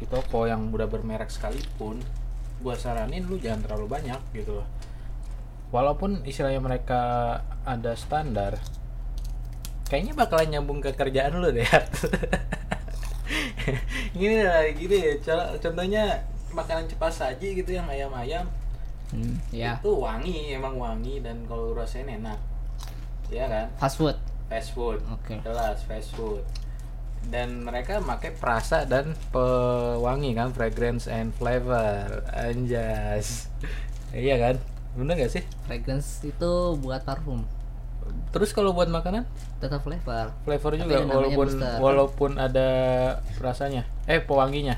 [0.00, 2.00] di toko yang udah bermerek sekalipun
[2.64, 4.66] gua saranin lu jangan terlalu banyak gitu loh.
[5.72, 7.00] Walaupun istilahnya mereka
[7.64, 8.60] ada standar
[9.92, 11.68] kayaknya bakalan nyambung ke kerjaan lu deh
[14.16, 15.14] gini lah gini ya.
[15.20, 18.48] Co- contohnya makanan cepat saji gitu yang ayam-ayam.
[19.12, 19.76] Hmm, ya.
[19.76, 22.40] itu wangi emang wangi dan kalau rasain enak.
[23.28, 23.68] Ya kan?
[23.76, 24.16] Fast food.
[24.48, 25.00] fast food.
[25.12, 25.40] Oke.
[25.44, 26.40] jelas fast food.
[27.28, 32.24] Dan mereka pakai perasa dan pewangi kan fragrance and flavor.
[32.32, 33.52] Anjas.
[34.12, 34.56] Iya kan?
[34.96, 35.44] Bener gak sih?
[35.64, 37.44] Fragrance itu buat parfum.
[38.28, 40.32] Terus kalau buat makanan Tetap flavor.
[40.40, 41.76] flavor juga walaupun booster.
[41.78, 42.68] walaupun ada
[43.38, 44.76] rasanya eh pewanginya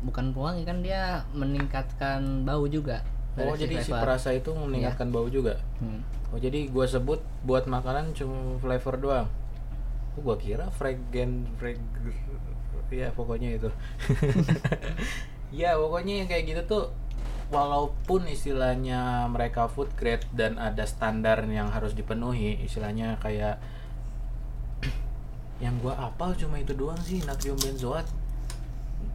[0.00, 3.04] Bukan pewangi kan dia meningkatkan bau juga.
[3.36, 4.02] oh si jadi si flavor.
[4.02, 6.00] perasa itu meningkatkan bau juga Hmm.
[6.28, 9.28] oh jadi gua sebut buat makanan cuma flavor doang
[10.12, 11.78] oh, gua kira fragrant frag
[12.90, 13.70] ya pokoknya itu
[15.52, 16.84] ya pokoknya yang kayak gitu tuh
[17.50, 23.58] walaupun istilahnya mereka food grade dan ada standar yang harus dipenuhi istilahnya kayak
[25.64, 28.06] yang gua apal cuma itu doang sih natrium benzoat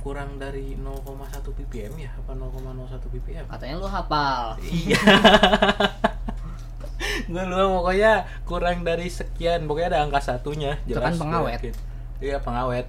[0.05, 1.01] kurang dari 0,1
[1.41, 4.53] ppm ya apa 0,01 ppm Katanya lu hafal.
[4.61, 5.01] Iya.
[7.25, 8.13] gue lupa pokoknya
[8.45, 11.59] kurang dari sekian pokoknya ada angka satunya Itu jelas kan gua pengawet.
[12.21, 12.85] iya pengawet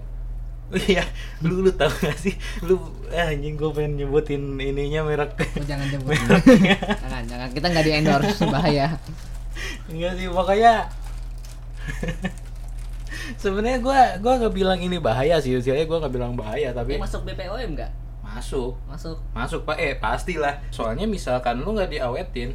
[0.84, 1.06] iya
[1.40, 2.74] lu lu tau gak sih lu
[3.08, 6.18] eh, anjing gue pengen nyebutin ininya merek Lu jangan jemput.
[7.02, 7.48] jangan, jangan.
[7.50, 8.86] Kita nggak di endorse bahaya.
[9.86, 10.74] enggak sih pokoknya
[13.36, 17.02] sebenarnya gue gua nggak bilang ini bahaya sih usianya gue nggak bilang bahaya Tapi tapi
[17.02, 17.90] masuk BPOM nggak?
[18.20, 19.16] masuk Masuk.
[19.32, 22.52] masuk pak eh pastilah soalnya misalkan lu nggak diawetin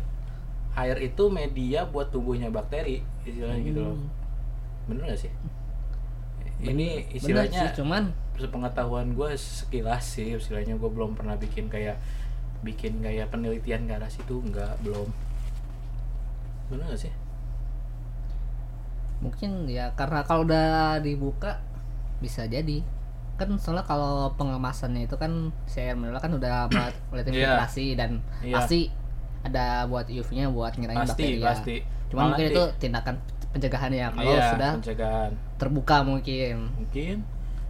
[0.73, 4.07] air itu media buat tumbuhnya bakteri istilahnya gitu loh Hmm.
[4.89, 5.31] bener gak sih
[6.63, 11.97] ini Bener istilahnya sih, cuman sepengetahuan gue sekilas sih istilahnya gue belum pernah bikin kayak
[12.61, 15.09] bikin kayak penelitian ke arah situ nggak belum
[16.67, 17.13] bener gak sih
[19.21, 21.61] mungkin ya karena kalau udah dibuka
[22.17, 22.81] bisa jadi
[23.37, 27.57] kan soalnya kalau pengemasannya itu kan saya menolak kan udah buat oleh Iya.
[27.57, 28.55] filtrasi dan Iya.
[28.57, 28.79] pasti
[29.41, 31.45] ada buat UV-nya buat ngilangin pasti bakteri ya.
[31.47, 31.75] pasti
[32.11, 33.15] Cuman Malah mungkin itu tindakan
[33.51, 34.07] pencegahannya.
[34.15, 35.31] Kalau iya, sudah pencegahan.
[35.59, 36.71] terbuka mungkin.
[36.75, 37.15] Mungkin.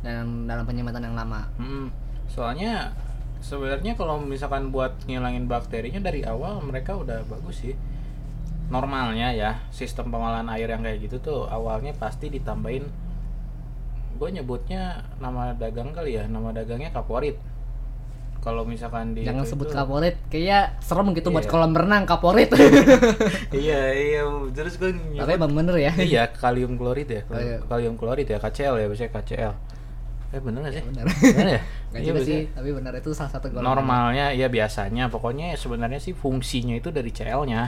[0.01, 1.45] Dan dalam penyematan yang lama.
[1.61, 1.93] Mm-mm.
[2.31, 2.95] soalnya
[3.43, 7.75] sebenarnya kalau misalkan buat ngilangin bakterinya dari awal mereka udah bagus sih.
[8.71, 12.87] Normalnya ya sistem pengolahan air yang kayak gitu tuh awalnya pasti ditambahin
[14.21, 17.41] gue nyebutnya nama dagang kali ya nama dagangnya kaporit
[18.41, 21.51] kalau misalkan di Jangan itu- sebut itu- kaporit, kayak serem gitu buat Iya.
[21.51, 22.49] kolam renang kaporit.
[23.53, 25.93] iya iya terus gue Tapi emang bener ya.
[25.95, 27.57] iya kalium klorid ya Oh, iya.
[27.63, 29.53] kalium klorid ya KCl ya biasanya KCl
[30.31, 31.05] eh bener gak sih Bener.
[31.27, 33.67] bener ya Gak Iya, sih, tapi benar itu salah satu golongan.
[33.77, 37.67] normalnya ya biasanya pokoknya sebenarnya sih fungsinya itu dari CL-nya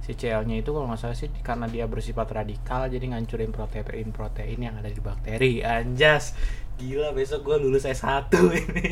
[0.00, 4.58] si CL-nya itu kalau nggak salah sih karena dia bersifat radikal jadi ngancurin protein protein
[4.60, 6.34] yang ada di bakteri anjas
[6.76, 8.26] gila besok gue lulus S1
[8.58, 8.88] ini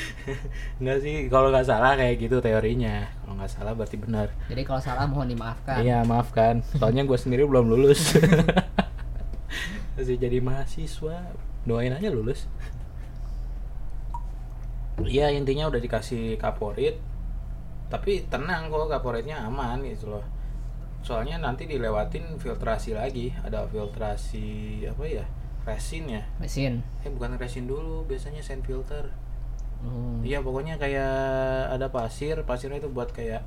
[0.80, 3.06] nggak sih kalau nggak salah kayak gitu teorinya.
[3.22, 4.32] Kalau nggak salah berarti benar.
[4.48, 5.84] Jadi kalau salah mohon dimaafkan.
[5.84, 6.64] iya maafkan.
[6.76, 8.16] Soalnya gue sendiri belum lulus.
[9.96, 11.36] Masih jadi mahasiswa.
[11.68, 12.48] Doain aja lulus.
[15.02, 16.96] Iya intinya udah dikasih kaporit.
[17.92, 20.24] Tapi tenang kok kaporitnya aman gitu loh.
[21.04, 23.34] Soalnya nanti dilewatin filtrasi lagi.
[23.44, 25.26] Ada filtrasi apa ya
[25.62, 26.22] resin ya?
[26.42, 26.82] Mesin.
[27.06, 28.08] eh bukan resin dulu.
[28.08, 29.12] Biasanya sand filter
[29.82, 30.22] Hmm.
[30.22, 31.14] Iya pokoknya kayak
[31.74, 33.42] ada pasir, pasirnya itu buat kayak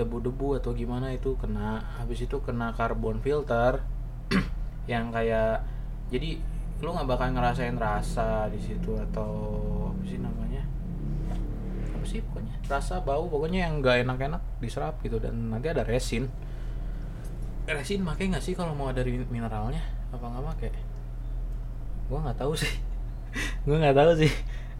[0.00, 1.84] debu-debu atau gimana itu kena.
[2.00, 3.84] Habis itu kena karbon filter
[4.92, 5.62] yang kayak
[6.08, 6.40] jadi
[6.78, 9.30] lu nggak bakal ngerasain rasa di situ atau
[9.92, 10.62] apa sih namanya?
[11.92, 12.54] Apa sih pokoknya?
[12.64, 16.30] Rasa bau pokoknya yang nggak enak-enak diserap gitu dan nanti ada resin.
[17.68, 19.82] Resin pakai nggak sih kalau mau dari mineralnya?
[20.14, 20.70] Apa nggak pakai?
[22.08, 22.72] Gua nggak tahu sih.
[23.68, 24.32] gua nggak tahu sih.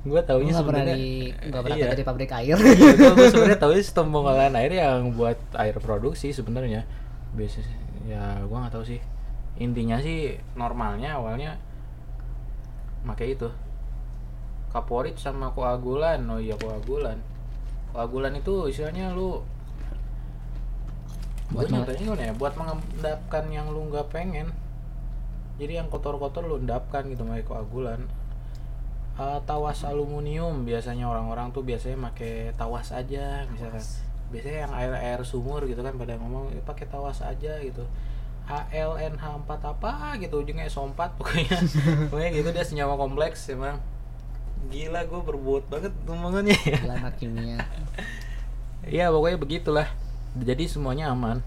[0.08, 1.12] Gue taunya nggak pernah sebenarnya di
[1.52, 1.92] nggak pernah iya.
[1.92, 2.56] di pabrik air.
[2.56, 6.88] Iya, gua sebenarnya tahu sistem pengolahan air yang buat air produksi sebenarnya.
[7.36, 7.76] Biasanya
[8.08, 9.00] ya gua nggak tahu sih.
[9.60, 11.60] Intinya sih normalnya awalnya
[13.04, 13.52] pakai itu.
[14.72, 16.24] Kaporit sama koagulan.
[16.24, 17.20] Oh iya koagulan.
[17.92, 19.44] Koagulan itu istilahnya lu
[21.48, 22.34] buat nyatanya gimana ya?
[22.36, 24.52] Buat mengendapkan yang lu nggak pengen.
[25.58, 28.08] Jadi yang kotor-kotor lu endapkan gitu pakai koagulan.
[29.18, 33.82] Eh, tawas aluminium biasanya orang-orang tuh biasanya pakai tawas aja misalkan.
[34.30, 37.82] Biasanya yang air air sumur gitu kan pada ngomong "Eh, pakai tawas aja gitu.
[38.48, 41.58] ALNH4 apa gitu ujungnya S4 pokoknya.
[42.08, 43.76] Pokoknya gitu dia senyawa kompleks emang.
[44.72, 46.56] Gila gue berbuat banget omongannya.
[46.64, 47.60] Ya anak kimia.
[48.88, 49.88] Iya pokoknya begitulah.
[50.38, 51.44] Jadi semuanya aman.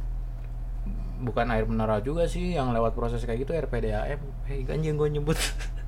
[1.25, 5.37] Bukan air mineral juga sih yang lewat proses kayak gitu RPDAM eh anjing gue nyebut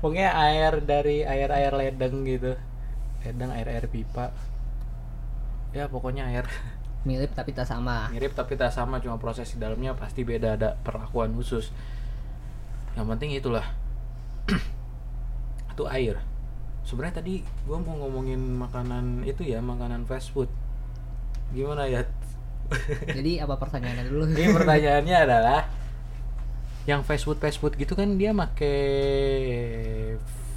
[0.00, 2.54] pokoknya air dari air air ledeng gitu.
[3.24, 4.30] Ledeng air air pipa.
[5.72, 6.46] Ya pokoknya air.
[7.08, 8.10] Mirip tapi tak sama.
[8.10, 11.70] mirip tapi tak sama cuma proses di dalamnya pasti beda ada perlakuan khusus.
[12.98, 13.66] Yang penting itulah.
[15.72, 16.18] Itu air.
[16.82, 20.50] Sebenarnya tadi gue mau ngomongin makanan itu ya makanan fast food.
[21.54, 22.02] Gimana ya?
[23.16, 24.24] Jadi apa pertanyaannya dulu?
[24.32, 25.60] ini pertanyaannya adalah
[26.88, 28.64] yang fast food fast food gitu kan dia make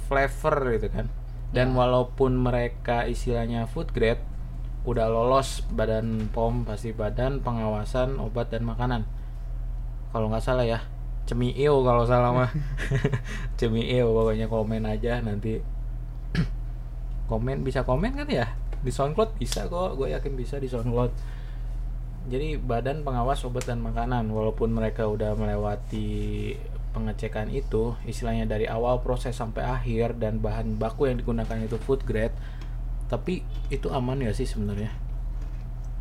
[0.08, 1.06] flavor gitu kan.
[1.52, 1.84] Dan Ya.
[1.84, 4.24] walaupun mereka istilahnya food grade
[4.82, 9.04] udah lolos badan pom pasti badan pengawasan obat dan makanan.
[10.10, 10.80] Kalau nggak salah ya
[11.28, 12.50] cemiil kalau salah mah.
[13.60, 15.62] Cemiil pokoknya komen aja nanti.
[17.30, 18.50] Komen bisa komen kan ya?
[18.82, 21.12] Di SoundCloud bisa kok gue yakin bisa di SoundCloud
[22.30, 26.54] jadi badan pengawas obat dan makanan walaupun mereka udah melewati
[26.92, 32.04] pengecekan itu istilahnya dari awal proses sampai akhir dan bahan baku yang digunakan itu food
[32.04, 32.36] grade
[33.08, 34.92] tapi itu aman ya sih sebenarnya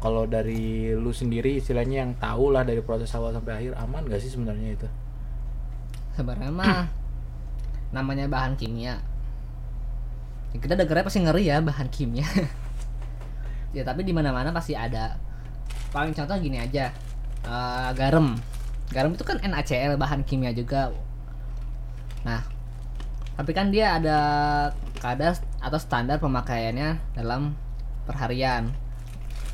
[0.02, 4.22] kalau dari lu sendiri istilahnya yang tahu lah dari proses awal sampai akhir aman gak
[4.22, 4.88] sih sebenarnya itu
[6.12, 6.92] Sebenarnya mah
[7.96, 9.00] namanya bahan kimia.
[10.52, 12.28] Kita dengarnya pasti ngeri ya bahan kimia.
[13.76, 15.16] ya tapi di mana-mana pasti ada.
[15.92, 16.90] Paling contoh gini aja.
[17.44, 18.36] Eh, garam.
[18.92, 20.92] Garam itu kan NaCl bahan kimia juga.
[22.24, 22.44] Nah,
[23.36, 24.20] tapi kan dia ada
[25.00, 27.56] kadar atau standar pemakaiannya dalam
[28.06, 28.70] perharian.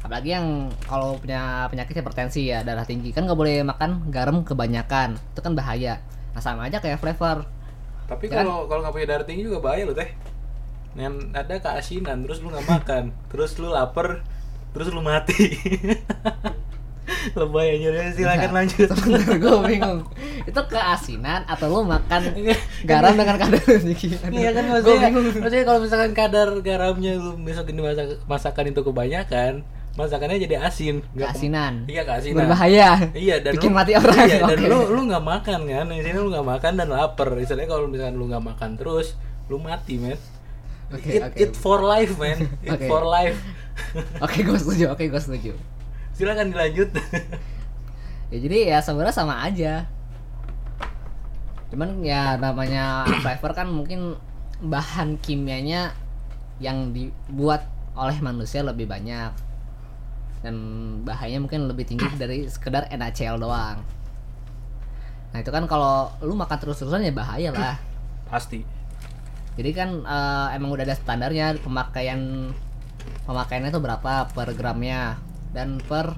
[0.02, 5.18] Apalagi yang kalau punya penyakit hipertensi ya darah tinggi kan nggak boleh makan garam kebanyakan
[5.34, 6.00] itu kan bahaya.
[6.36, 7.46] Nah sama aja kayak flavor.
[8.08, 8.48] tapi Ya kan?
[8.48, 10.08] kalau kalau nggak punya darah tinggi juga bahaya loh teh
[10.96, 14.24] yang ada keasinan terus lu nggak makan terus lu lapar
[14.78, 15.58] terus lu mati
[17.34, 20.00] lebay aja deh silakan lanjut Sebentar gue bingung.
[20.44, 22.22] Itu keasinan atau lu makan
[22.84, 24.12] garam dengan kadar tinggi?
[24.28, 25.26] Iya kan maksudnya, bingung.
[25.34, 29.64] maksudnya kalau misalkan kadar garamnya lu besok ini masak, masakan itu kebanyakan,
[29.96, 31.74] masakannya jadi asin Nggak Keasinan.
[31.88, 32.90] iya keasinan Berbahaya.
[33.14, 34.18] iya dan Bikin lu, mati orang.
[34.24, 34.68] iya, dan Oke.
[34.68, 38.16] lu lu nggak makan kan di sini lu nggak makan dan lapar istilahnya kalau misalkan
[38.16, 39.16] lu nggak makan terus
[39.48, 40.20] lu mati men
[40.88, 41.36] Oke, eat, oke.
[41.36, 42.86] eat for life man eat Oke.
[42.86, 43.36] for life
[44.26, 44.94] Oke, gue setuju.
[44.94, 45.54] Oke, gue setuju.
[46.18, 46.90] silakan dilanjut
[48.34, 49.88] Ya jadi ya sebenarnya sama aja.
[51.72, 54.20] Cuman ya namanya flavor kan mungkin
[54.60, 55.96] bahan kimianya
[56.60, 59.32] yang dibuat oleh manusia lebih banyak
[60.42, 60.56] dan
[61.06, 63.80] bahayanya mungkin lebih tinggi dari sekedar NaCl doang.
[65.32, 67.78] Nah itu kan kalau lu makan terus-terusan ya bahaya lah.
[68.32, 68.60] pasti
[69.56, 72.52] Jadi kan eh, emang udah ada standarnya pemakaian
[73.26, 75.18] pemakaiannya itu berapa per gramnya?
[75.56, 76.16] Dan per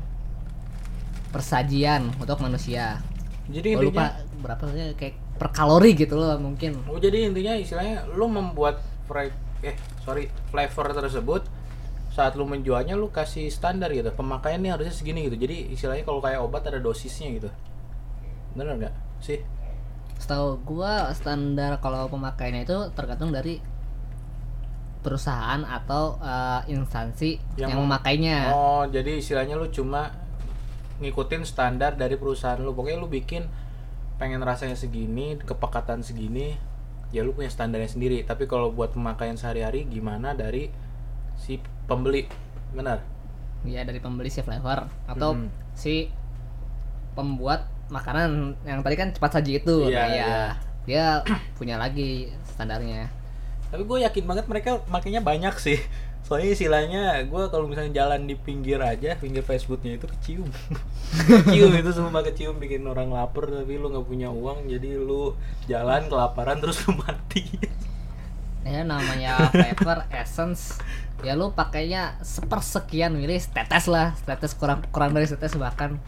[1.30, 2.98] persajian untuk manusia.
[3.50, 6.78] jadi Gua lupa intinya berapa sih kayak per kalori gitu loh mungkin.
[6.86, 9.30] oh jadi intinya istilahnya lu membuat fra-
[9.66, 9.76] eh
[10.06, 11.42] sorry flavor tersebut
[12.10, 14.10] saat lu menjualnya lu kasih standar gitu.
[14.12, 15.38] Pemakaiannya harusnya segini gitu.
[15.38, 17.50] Jadi istilahnya kalau kayak obat ada dosisnya gitu.
[18.58, 18.94] Bener nggak?
[19.22, 19.40] Sih?
[20.20, 23.62] Setahu gua standar kalau pemakaiannya itu tergantung dari
[25.00, 28.38] perusahaan atau eh, instansi Yang yang, mem- memakainya.
[28.52, 30.12] Oh, jadi istilahnya lu cuma
[31.00, 32.76] ngikutin standar dari perusahaan lu.
[32.76, 33.48] Pokoknya lu bikin
[34.20, 36.60] pengen rasanya segini, kepekatan segini,
[37.10, 38.28] ya lu punya standarnya sendiri.
[38.28, 40.68] Tapi kalau buat pemakaian sehari-hari gimana dari
[41.40, 41.56] si
[41.88, 42.28] pembeli?
[42.76, 43.00] Benar.
[43.64, 45.48] Ya dari pembeli si flavor atau Hmm.
[45.72, 46.12] si
[47.16, 49.88] pembuat makanan yang tadi kan cepat saji itu.
[49.88, 50.44] Iya, Nah, ya, iya.
[50.88, 51.06] Dia
[51.56, 53.08] punya lagi standarnya.
[53.70, 55.80] Tapi gue yakin banget mereka makanya banyak sih.
[56.26, 60.50] Soalnya istilahnya gue kalau misalnya jalan di pinggir aja, pinggir Facebooknya itu kecium.
[61.30, 65.34] kecium itu semua kecium bikin orang lapar tapi lu nggak punya uang jadi lu
[65.66, 67.46] jalan kelaparan terus lu mati.
[68.70, 70.78] Ya namanya flavor essence
[71.24, 76.00] ya lu pakainya sepersekian mili tetes lah tetes kurang kurang dari tetes bahkan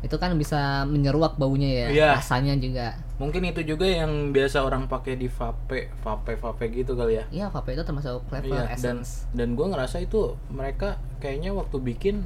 [0.00, 2.08] itu kan bisa menyeruak baunya ya Iya.
[2.16, 7.20] rasanya juga Mungkin itu juga yang biasa orang pakai di vape, vape, vape gitu kali
[7.20, 7.24] ya.
[7.28, 12.24] iya vape itu termasuk flavor dan essence dan gue ngerasa itu mereka kayaknya waktu bikin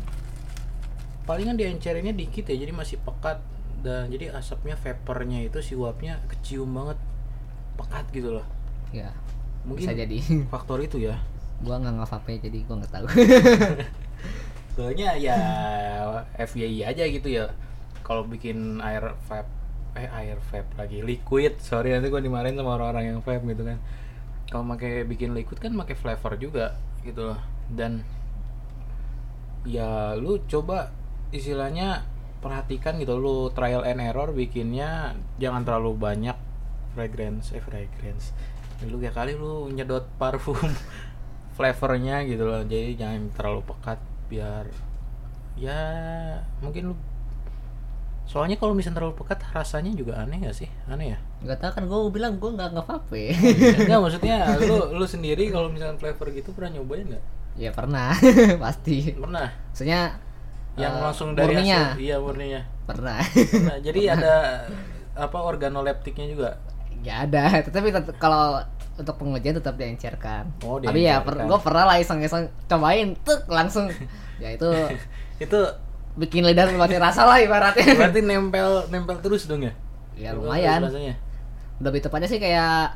[1.24, 3.40] palingan diencerinnya dikit ya, jadi masih pekat
[3.80, 6.96] dan jadi asapnya vapornya itu si uapnya kecium banget
[7.74, 8.46] pekat gitu loh.
[8.90, 9.10] ya
[9.64, 11.18] Mungkin bisa jadi faktor itu ya.
[11.58, 13.06] gua nggak vape jadi gua nggak tahu
[14.74, 15.38] Soalnya ya
[16.34, 17.50] FYI aja gitu ya.
[18.02, 19.50] Kalau bikin air vape
[19.94, 23.78] eh air vape lagi liquid, sorry nanti gue dimarahin sama orang-orang yang vape gitu kan.
[24.50, 26.74] Kalau pakai bikin liquid kan pakai flavor juga
[27.06, 27.40] gitu loh.
[27.70, 28.02] Dan
[29.64, 30.92] ya lu coba
[31.32, 32.04] istilahnya
[32.44, 36.36] perhatikan gitu lu trial and error bikinnya jangan terlalu banyak
[36.92, 38.36] fragrance eh fragrance
[38.84, 40.60] lu kayak kali lu nyedot parfum
[41.56, 43.96] flavornya gitu loh jadi jangan terlalu pekat
[44.28, 44.64] biar
[45.54, 45.80] ya
[46.58, 46.96] mungkin lu
[48.24, 50.68] soalnya kalau misalnya terlalu pekat rasanya juga aneh gak sih?
[50.88, 51.18] Aneh ya?
[51.44, 53.24] Nggak tahu kan gua bilang gua nggak nge vape.
[53.84, 57.24] Enggak maksudnya lu lu sendiri kalau misalnya flavor gitu pernah nyobain nggak?
[57.54, 58.16] Ya pernah.
[58.64, 59.12] Pasti.
[59.12, 59.52] Pernah?
[59.70, 60.16] Maksudnya
[60.74, 61.94] yang eh, langsung dari murninya.
[61.94, 62.00] hasil?
[62.00, 62.62] Iya murninya.
[62.88, 63.20] Pernah.
[63.60, 64.34] Nah, jadi ada
[65.14, 66.50] apa organoleptiknya juga.
[67.04, 67.60] ya ada.
[67.60, 72.46] Tetapi tet- kalau untuk pengujian tetap diencerkan Oh, tapi ya per, gue pernah lah iseng-iseng
[72.66, 73.90] cobain tuh langsung
[74.38, 74.68] ya itu
[75.44, 75.58] Itu
[76.14, 79.74] bikin lidah mati rasa lah ibaratnya berarti nempel nempel terus dong ya?
[80.14, 81.14] ya Nempel lumayan rasanya.
[81.82, 82.94] lebih tepatnya sih kayak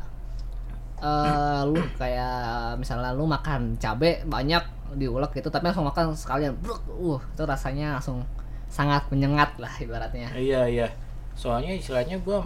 [0.99, 4.63] eh lu kayak misalnya lu makan cabe banyak
[4.95, 8.23] diulek gitu tapi langsung makan sekalian bruk, uh itu rasanya langsung
[8.67, 10.87] sangat menyengat lah ibaratnya Iya iya.
[11.35, 12.43] Soalnya istilahnya gua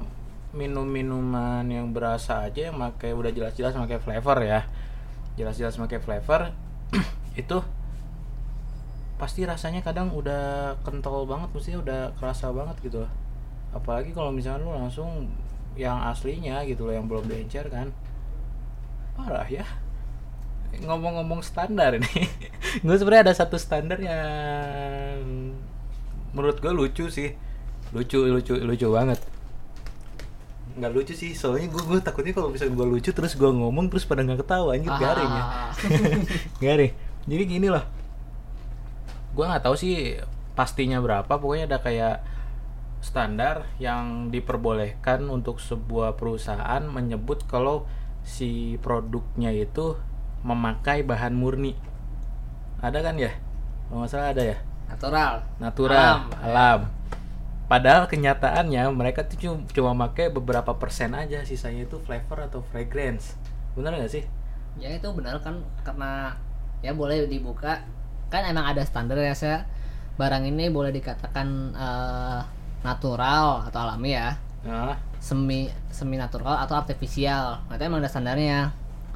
[0.52, 4.60] minum minuman yang berasa aja yang pakai udah jelas-jelas pakai flavor ya.
[5.40, 6.52] Jelas-jelas pakai flavor
[7.40, 7.58] itu
[9.16, 13.08] pasti rasanya kadang udah kental banget mestinya udah kerasa banget gitu.
[13.72, 15.32] Apalagi kalau misalnya lu langsung
[15.72, 17.88] yang aslinya gitu loh yang belum diencer kan.
[19.16, 19.64] Parah ya.
[20.84, 22.28] Ngomong-ngomong standar ini.
[22.84, 25.16] gue sebenarnya ada satu standar yang
[26.36, 27.32] menurut gue lucu sih.
[27.96, 29.20] Lucu lucu lucu banget.
[30.72, 34.08] Nggak lucu sih, soalnya gue gue takutnya kalau misalnya gue lucu terus gue ngomong terus
[34.08, 35.44] pada nggak ketawa anjir garing ya.
[35.44, 35.70] Ah.
[36.64, 36.92] garing.
[37.28, 37.84] Jadi gini loh.
[39.36, 40.16] Gue nggak tahu sih
[40.52, 42.16] pastinya berapa, pokoknya ada kayak
[43.02, 47.84] standar yang diperbolehkan untuk sebuah perusahaan menyebut kalau
[48.22, 49.98] si produknya itu
[50.46, 51.74] memakai bahan murni.
[52.78, 53.34] Ada kan ya?
[53.90, 54.58] Kalau nggak salah ada ya?
[54.92, 56.20] natural Natural, Alam.
[56.44, 56.80] alam.
[57.72, 63.32] Padahal kenyataannya mereka tuh cuma, cuma pakai beberapa persen aja, sisanya itu flavor atau fragrance.
[63.72, 64.24] Bener nggak sih?
[64.80, 66.36] ya itu benar kan karena
[66.84, 67.80] ya boleh dibuka.
[68.28, 69.64] Kan emang ada standar ya saya
[70.20, 72.40] barang ini boleh dikatakan eh,
[72.84, 74.36] natural atau alami ya.
[74.68, 78.68] Nah, semi semi natural atau artifisial nah, itu emang ada standarnya.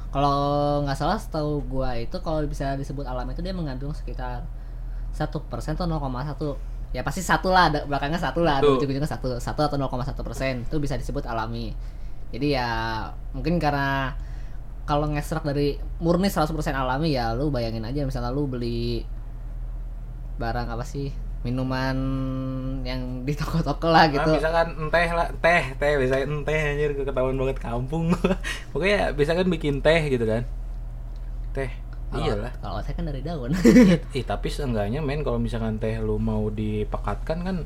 [0.09, 4.49] Kalau nggak salah setahu gua itu kalau bisa disebut alami itu dia mengandung sekitar
[5.13, 9.37] satu persen atau 0,1 ya pasti satu lah ada belakangnya satu lah ada ujung-ujungnya satu
[9.37, 11.77] satu atau 0,1 persen itu bisa disebut alami
[12.33, 12.69] jadi ya
[13.37, 14.17] mungkin karena
[14.89, 19.05] kalau ngekstrak dari murni 100% alami ya lu bayangin aja misalnya lu beli
[20.41, 21.13] barang apa sih
[21.45, 21.97] minuman
[22.81, 27.37] yang di toko-toko lah gitu Nah, misalkan teh lah, teh, teh, misalkan teh anjir ketahuan
[27.37, 28.09] banget kampung.
[28.73, 30.43] Pokoknya misalkan bikin teh gitu kan.
[31.53, 31.69] Teh.
[32.07, 32.53] Kalau- Iyalah.
[32.57, 33.51] kalau saya kan dari daun
[34.11, 37.57] Ih, tapi seenggaknya men kalau misalkan teh lu mau dipekatkan kan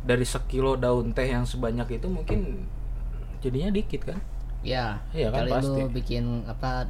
[0.00, 2.68] dari sekilo daun teh yang sebanyak itu mungkin
[3.38, 4.20] jadinya dikit kan?
[4.60, 5.80] ya Iya kan, pasti.
[5.80, 6.84] lu bikin apa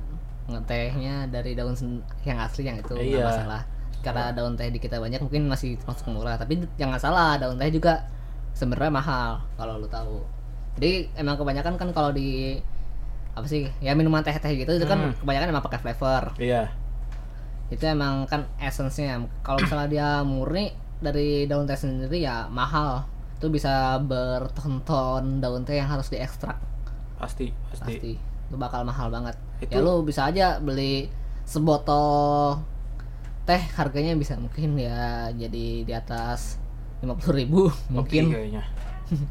[0.45, 1.79] ngetehnya dari daun
[2.21, 3.23] yang asli yang itu Iya.
[3.23, 3.63] masalah
[4.01, 7.71] karena daun teh di kita banyak mungkin masih masuk murah tapi jangan salah daun teh
[7.71, 8.03] juga
[8.51, 10.27] sebenarnya mahal kalau lu tahu
[10.75, 12.59] jadi emang kebanyakan kan kalau di
[13.31, 15.15] apa sih ya minuman teh teh gitu itu kan Hmm.
[15.17, 16.69] kebanyakan emang pakai flavor Iya.
[17.69, 23.07] itu emang kan essence-nya kalau misalnya dia murni dari daun teh sendiri ya mahal
[23.39, 26.59] itu bisa bertonton daun teh yang harus diekstrak
[27.17, 27.95] Pasti, pasti.
[27.97, 31.07] pasti itu bakal mahal banget Itu- ya lu bisa aja beli
[31.45, 32.59] sebotol
[33.43, 36.59] teh harganya bisa mungkin ya jadi di atas
[37.01, 38.63] 50.000 ribu Lebih mungkin kayaknya.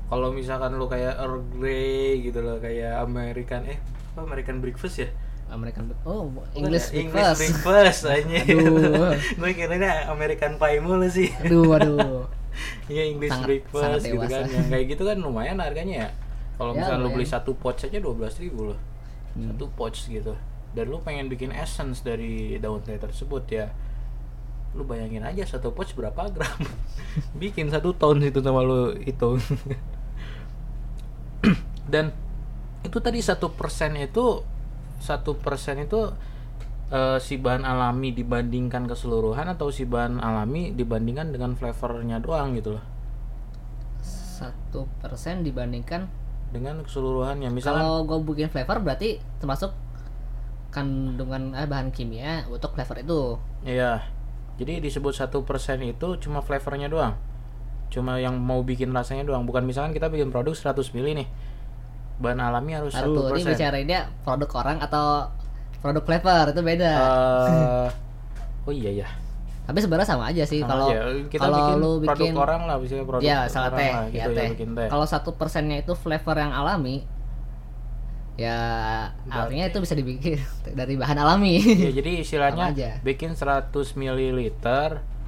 [0.06, 5.10] Kalau misalkan lu kayak Earl Grey gitu loh, kayak American eh apa American breakfast ya?
[5.50, 7.10] American oh Bukan English ya?
[7.10, 8.38] breakfast breakfast aja.
[8.46, 9.18] Aduh.
[9.40, 9.76] gue kira
[10.08, 11.34] American pie mulu sih.
[11.42, 12.26] aduh aduh
[12.92, 14.46] Iya English Sangat- breakfast sangat gitu kan.
[14.46, 16.10] Yang kayak gitu kan lumayan harganya ya.
[16.60, 18.80] Kalau Ya, misalnya lu beli satu pouch aja 12.000 ribu loh.
[19.34, 19.48] Hmm.
[19.50, 20.34] Satu pouch gitu.
[20.76, 23.72] Dan lu pengen bikin essence dari daun teh tersebut ya.
[24.78, 26.60] Lu bayangin aja satu pouch berapa gram.
[27.42, 29.42] bikin satu ton itu sama lu hitung.
[31.94, 32.14] Dan
[32.86, 34.44] itu tadi satu persen itu
[35.00, 36.12] satu persen itu
[36.92, 42.78] eh, si bahan alami dibandingkan keseluruhan atau si bahan alami dibandingkan dengan flavornya doang gitu
[42.78, 42.86] loh
[44.40, 46.08] satu persen dibandingkan
[46.50, 49.76] dengan keseluruhannya misalnya kalau gue bikin flavor berarti termasuk
[50.72, 53.22] kandungan eh, bahan kimia untuk flavor itu
[53.68, 54.08] iya
[54.60, 57.16] jadi disebut satu persen itu cuma flavornya doang.
[57.88, 59.48] Cuma yang mau bikin rasanya doang.
[59.48, 61.28] Bukan misalkan kita bikin produk 100 ml nih.
[62.20, 63.56] Bahan alami harus satu ini persen.
[63.56, 63.96] bicara ini
[64.28, 65.32] produk orang atau
[65.80, 66.92] produk flavor itu beda.
[66.92, 67.90] Eh,
[68.68, 69.10] oh iya ya
[69.64, 70.92] Tapi sebenarnya sama aja sih kalau
[71.32, 74.32] kalau bikin lu produk bikin orang lah bisa produk ya salah orang teh, lah, gitu
[74.36, 74.50] teh.
[74.52, 74.88] ya teh.
[74.92, 77.08] Kalau satu persennya itu flavor yang alami,
[78.40, 78.60] ya
[79.28, 80.40] artinya itu bisa dibikin
[80.80, 81.60] dari bahan alami.
[81.60, 82.72] ya jadi istilahnya
[83.04, 83.68] bikin 100
[84.00, 84.40] ml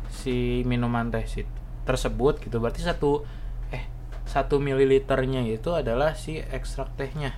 [0.07, 1.43] si minuman teh si
[1.83, 2.63] tersebut gitu.
[2.63, 3.27] Berarti satu
[3.75, 3.83] eh
[4.23, 7.35] satu mililiternya itu adalah si ekstrak tehnya.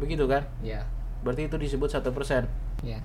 [0.00, 0.48] Begitu kan?
[0.64, 0.88] Ya,
[1.20, 2.48] berarti itu disebut satu persen.
[2.80, 3.04] Ya.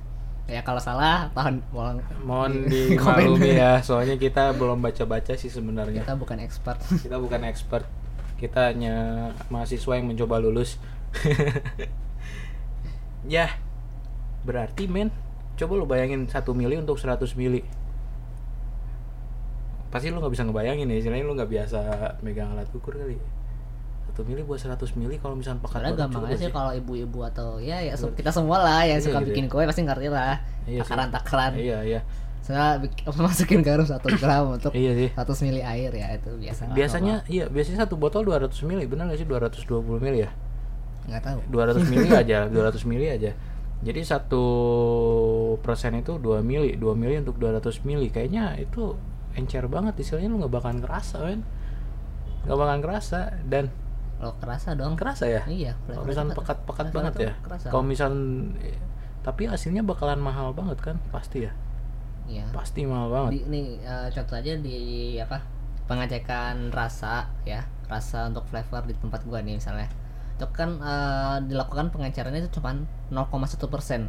[0.50, 3.86] Ya kalau salah tahun mohon mohon di- dimaklumi ya.
[3.86, 6.02] soalnya kita belum baca-baca sih sebenarnya.
[6.02, 6.80] Kita bukan expert.
[6.90, 7.86] kita bukan expert.
[8.40, 10.80] Kita hanya mahasiswa yang mencoba lulus
[13.28, 13.48] ya
[14.42, 15.12] berarti men
[15.54, 17.62] coba lu bayangin satu mili untuk 100 mili
[19.90, 21.80] pasti lu nggak bisa ngebayangin ya istilahnya lu nggak biasa
[22.22, 23.18] megang alat ukur kali
[24.06, 27.58] satu mili buat 100 mili kalau misalnya Karena banget gampang aja sih kalau ibu-ibu atau
[27.58, 30.38] ya ya se- kita semua lah yang Iya, suka gitu bikin kue pasti ngerti lah.
[30.64, 30.82] Iya sih.
[30.86, 31.52] Takaran-takaran.
[31.56, 32.00] iya iya
[32.40, 32.78] Saya
[33.20, 36.70] masukin garam satu gram untuk iya sih 100 mili air ya itu biasa.
[36.70, 39.66] biasanya iya biasanya satu botol 200 mili benar nggak sih 220
[40.00, 40.30] mili ya.
[41.10, 41.40] Nggak tahu.
[41.50, 43.32] 200 mili aja 200 mili aja
[43.80, 44.44] jadi satu
[45.60, 48.96] persen itu 2 mili 2 mili untuk 200 mili kayaknya itu
[49.34, 51.40] encer banget istilahnya lu nggak bakalan kerasa kan
[52.44, 53.66] nggak bakalan kerasa dan
[54.20, 55.00] Kalau kerasa dong.
[55.00, 55.74] kerasa ya Iya.
[55.88, 56.36] cepet.
[56.36, 57.34] pekat-pekat banget ya
[57.72, 58.12] kalau misal
[59.20, 61.52] tapi hasilnya bakalan mahal banget kan pasti ya
[62.28, 62.46] Iya.
[62.52, 64.80] pasti mahal banget Di, nih eh, contoh aja di
[65.18, 65.40] apa
[65.88, 69.88] pengecekan rasa ya rasa untuk flavor di tempat gua nih misalnya
[70.40, 72.80] itu kan eh, dilakukan pengecarannya itu cuma
[73.12, 74.08] 0,1 persen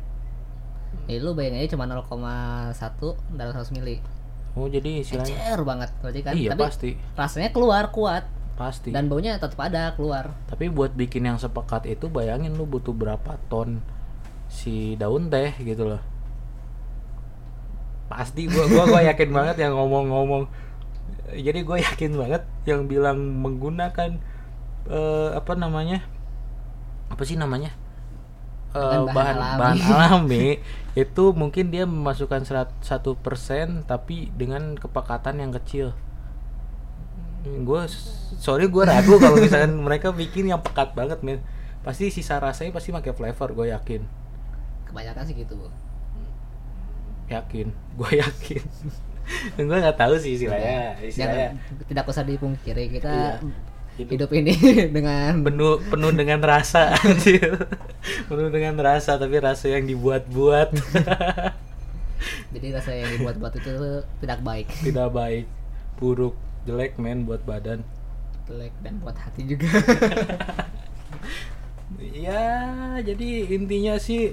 [1.10, 3.98] jadi lu bayangin aja cuma 0,1 dalam 100 mili
[4.54, 9.08] oh jadi istilahnya encer banget berarti kan iya tapi pasti rasanya keluar kuat pasti dan
[9.08, 13.80] baunya tetap ada keluar Tapi buat bikin yang sepekat itu bayangin lu butuh berapa ton
[14.50, 16.02] si daun teh gitu loh.
[18.10, 20.44] Pasti gua gua gua yakin banget yang ngomong-ngomong.
[21.30, 24.18] Jadi gue yakin banget yang bilang menggunakan
[24.90, 26.02] eh, apa namanya?
[27.11, 27.74] Apa sih namanya?
[28.70, 29.58] eh, bahan bahan alami.
[29.58, 30.46] bahan alami.
[30.94, 35.90] Itu mungkin dia memasukkan serat- satu persen tapi dengan kepekatan yang kecil.
[37.42, 37.88] Gue
[38.36, 41.42] sorry gue ragu kalau misalkan mereka bikin yang pekat banget men.
[41.80, 44.04] Pasti sisa rasanya pasti pakai flavor gue yakin.
[44.86, 45.56] Kebanyakan sih gitu.
[47.26, 47.70] Yakin.
[47.98, 48.62] Gue yakin.
[49.56, 51.48] Gue nggak tahu sih istilahnya Jangan- istilahnya.
[51.86, 53.34] tidak usah dipungkiri kita Iya.
[54.01, 54.55] Hidup- hidup ini
[54.96, 56.96] dengan penuh penuh dengan rasa
[58.28, 60.72] penuh dengan rasa tapi rasa yang dibuat-buat.
[62.57, 63.72] Jadi rasa yang dibuat-buat itu
[64.24, 64.72] tidak baik.
[64.80, 65.44] Tidak baik.
[66.01, 66.32] Buruk
[66.64, 67.84] jelek men buat badan.
[68.48, 69.68] Jelek dan buat hati juga.
[72.01, 74.32] Ya jadi intinya sih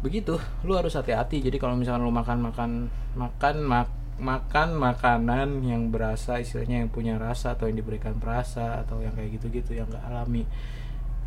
[0.00, 0.40] begitu.
[0.64, 1.44] Lu harus hati-hati.
[1.44, 2.70] Jadi kalau misalkan lu makan makan
[3.16, 9.04] makan mak makan makanan yang berasa istilahnya yang punya rasa atau yang diberikan perasa atau
[9.04, 10.48] yang kayak gitu-gitu yang gak alami.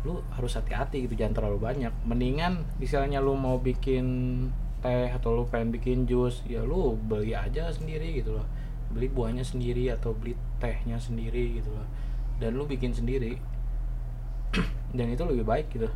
[0.02, 1.92] Lu harus hati-hati gitu jangan terlalu banyak.
[2.02, 4.06] Mendingan misalnya lu mau bikin
[4.80, 8.46] teh atau lu pengen bikin jus ya lu beli aja sendiri gitu loh.
[8.90, 11.86] Beli buahnya sendiri atau beli tehnya sendiri gitu loh.
[12.42, 13.38] Dan lu bikin sendiri
[14.96, 15.86] dan itu lebih baik gitu.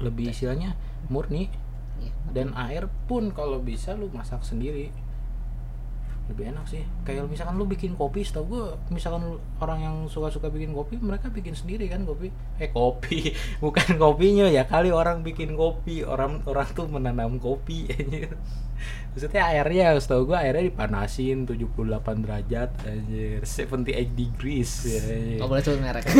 [0.00, 0.72] Lebih istilahnya
[1.12, 2.12] murni Iya.
[2.30, 4.94] dan air pun kalau bisa lu masak sendiri
[6.28, 6.84] lebih enak sih.
[7.08, 11.32] Kayak misalkan lu bikin kopi setahu gue misalkan lu- orang yang suka-suka bikin kopi mereka
[11.32, 12.28] bikin sendiri kan kopi.
[12.60, 13.32] Eh kopi.
[13.64, 16.04] Bukan kopinya ya kali orang bikin kopi.
[16.04, 17.88] Orang orang tuh menanam kopi.
[17.96, 18.36] Anjir.
[19.10, 23.42] Maksudnya airnya setahu gue airnya dipanasin 78 derajat anjir.
[23.42, 24.70] 78 degrees.
[24.86, 25.36] Ya, anjir.
[25.42, 26.04] nggak boleh sebut merek.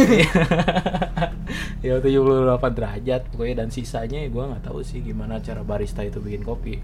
[1.86, 3.22] Ya 78 derajat.
[3.30, 6.82] Pokoknya dan sisanya gue nggak tahu sih gimana cara barista itu bikin kopi.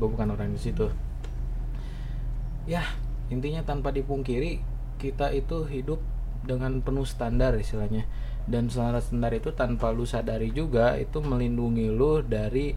[0.00, 0.88] Gue bukan orang di situ
[2.70, 2.86] ya
[3.34, 4.62] intinya tanpa dipungkiri
[5.02, 5.98] kita itu hidup
[6.46, 8.06] dengan penuh standar istilahnya.
[8.46, 12.72] Dan standar-standar itu tanpa lu sadari juga itu melindungi lu dari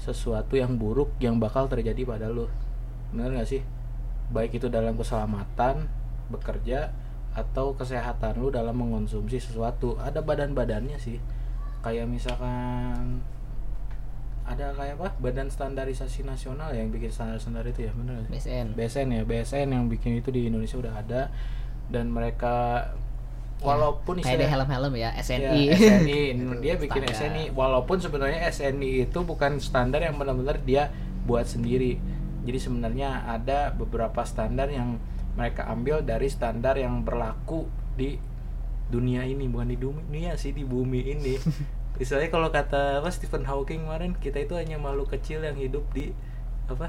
[0.00, 2.46] sesuatu yang buruk yang bakal terjadi pada lu.
[3.12, 3.62] Bener gak sih?
[4.30, 5.90] Baik itu dalam keselamatan
[6.30, 6.94] bekerja
[7.34, 9.98] atau kesehatan lu dalam mengonsumsi sesuatu.
[9.98, 11.18] Ada badan-badannya sih.
[11.82, 13.24] Kayak misalkan
[14.50, 15.08] ada kayak apa?
[15.22, 18.26] Badan standarisasi nasional yang bikin standar-standar itu ya sih?
[18.34, 21.22] BSN BSN ya BSN yang bikin itu di Indonesia udah ada.
[21.90, 22.90] Dan mereka
[23.62, 27.30] walaupun Ya, kayak helm-helm ya Ya, SNI SNI Itu dia bikin standar.
[27.30, 30.90] SNI walaupun sebenarnya SNI itu bukan standar yang benar-benar dia
[31.24, 32.02] buat sendiri.
[32.42, 34.98] Jadi sebenarnya ada beberapa standar yang
[35.38, 38.18] mereka ambil dari standar yang berlaku di
[38.90, 41.34] dunia ini bukan di dunia sih di bumi ini
[42.00, 46.16] misalnya kalau kata apa Stephen Hawking kemarin kita itu hanya makhluk kecil yang hidup di
[46.66, 46.88] apa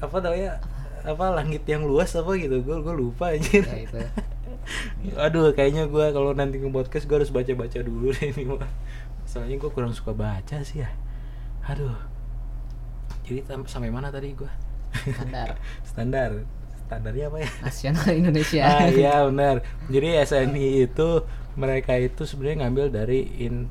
[0.00, 0.58] apa namanya
[1.04, 4.00] apa langit yang luas apa gitu gue gue lupa aja ya itu
[5.16, 8.68] Aduh, kayaknya gua kalau nanti nge podcast gua harus baca-baca dulu deh ini mah.
[9.24, 10.90] Soalnya gua kurang suka baca sih ya.
[11.64, 11.96] Aduh.
[13.24, 14.50] Jadi sampai mana tadi gua?
[14.88, 15.48] standar
[15.90, 16.30] Standar.
[16.88, 17.50] Standarnya apa ya?
[17.60, 18.62] nasional Indonesia.
[18.64, 19.60] Ah iya benar.
[19.92, 21.08] Jadi SNI itu
[21.60, 23.68] mereka itu sebenarnya ngambil dari in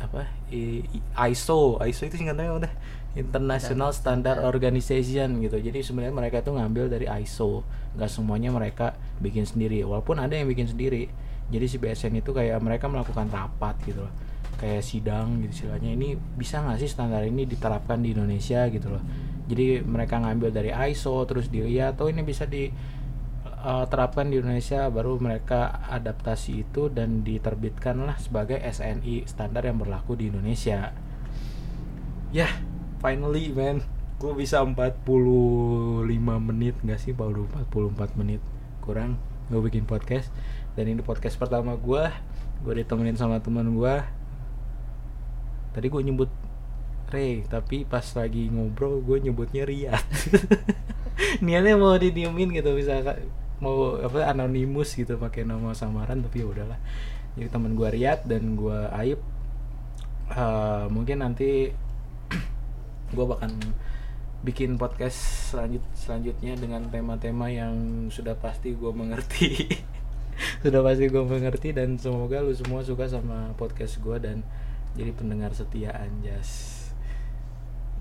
[0.00, 0.84] apa I-
[1.32, 2.72] ISO ISO itu singkatannya udah
[3.16, 5.56] International Standard Organization gitu.
[5.60, 7.64] Jadi sebenarnya mereka itu ngambil dari ISO
[7.96, 9.84] nggak semuanya mereka bikin sendiri.
[9.84, 11.08] Walaupun ada yang bikin sendiri.
[11.48, 14.12] Jadi si BSN itu kayak mereka melakukan rapat gitu loh.
[14.60, 15.92] Kayak sidang gitu istilahnya.
[15.96, 19.04] Ini bisa nggak sih standar ini diterapkan di Indonesia gitu loh
[19.46, 22.70] jadi mereka ngambil dari ISO terus dilihat oh ini bisa di
[23.62, 30.14] uh, terapkan di Indonesia baru mereka adaptasi itu dan diterbitkanlah sebagai SNI standar yang berlaku
[30.14, 30.94] di Indonesia.
[32.30, 32.50] Ya
[33.02, 33.82] finally man.
[34.16, 35.04] Gue bisa 45
[36.40, 37.12] menit nggak sih?
[37.12, 38.40] Baru 44 menit.
[38.80, 39.20] Kurang.
[39.52, 40.32] Gue bikin podcast.
[40.72, 42.08] Dan ini podcast pertama gue
[42.64, 43.94] gue ditemenin sama teman gue
[45.76, 46.30] tadi gue nyebut
[47.10, 50.06] Ray tapi pas lagi ngobrol gue nyebutnya Riyad.
[51.44, 56.78] Niatnya mau didiemin gitu misalkan mau apa anonimus gitu pakai nama samaran tapi ya udahlah.
[57.38, 59.20] Jadi teman gue Riyad dan gue Aib
[60.26, 61.70] Eh, mungkin nanti
[63.14, 63.46] gue bakal
[64.42, 69.50] bikin podcast selanjut selanjutnya dengan tema-tema yang sudah pasti gue mengerti.
[70.60, 74.44] Sudah pasti gue mengerti dan semoga lu semua suka sama podcast gue dan
[74.92, 76.75] jadi pendengar setia Anjas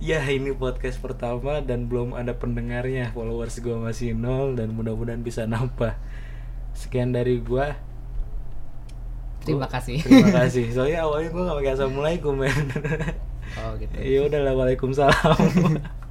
[0.03, 3.15] Ya ini podcast pertama dan belum ada pendengarnya.
[3.15, 5.95] Followers gue masih nol dan mudah-mudahan bisa nambah.
[6.75, 7.67] Sekian dari gue
[9.45, 10.01] terima kasih.
[10.01, 10.65] Terima kasih.
[10.75, 12.65] Soalnya awalnya gue gak pakai assalamualaikum men.
[13.61, 13.93] Oh gitu.
[14.17, 15.39] Ya udah lah waalaikumsalam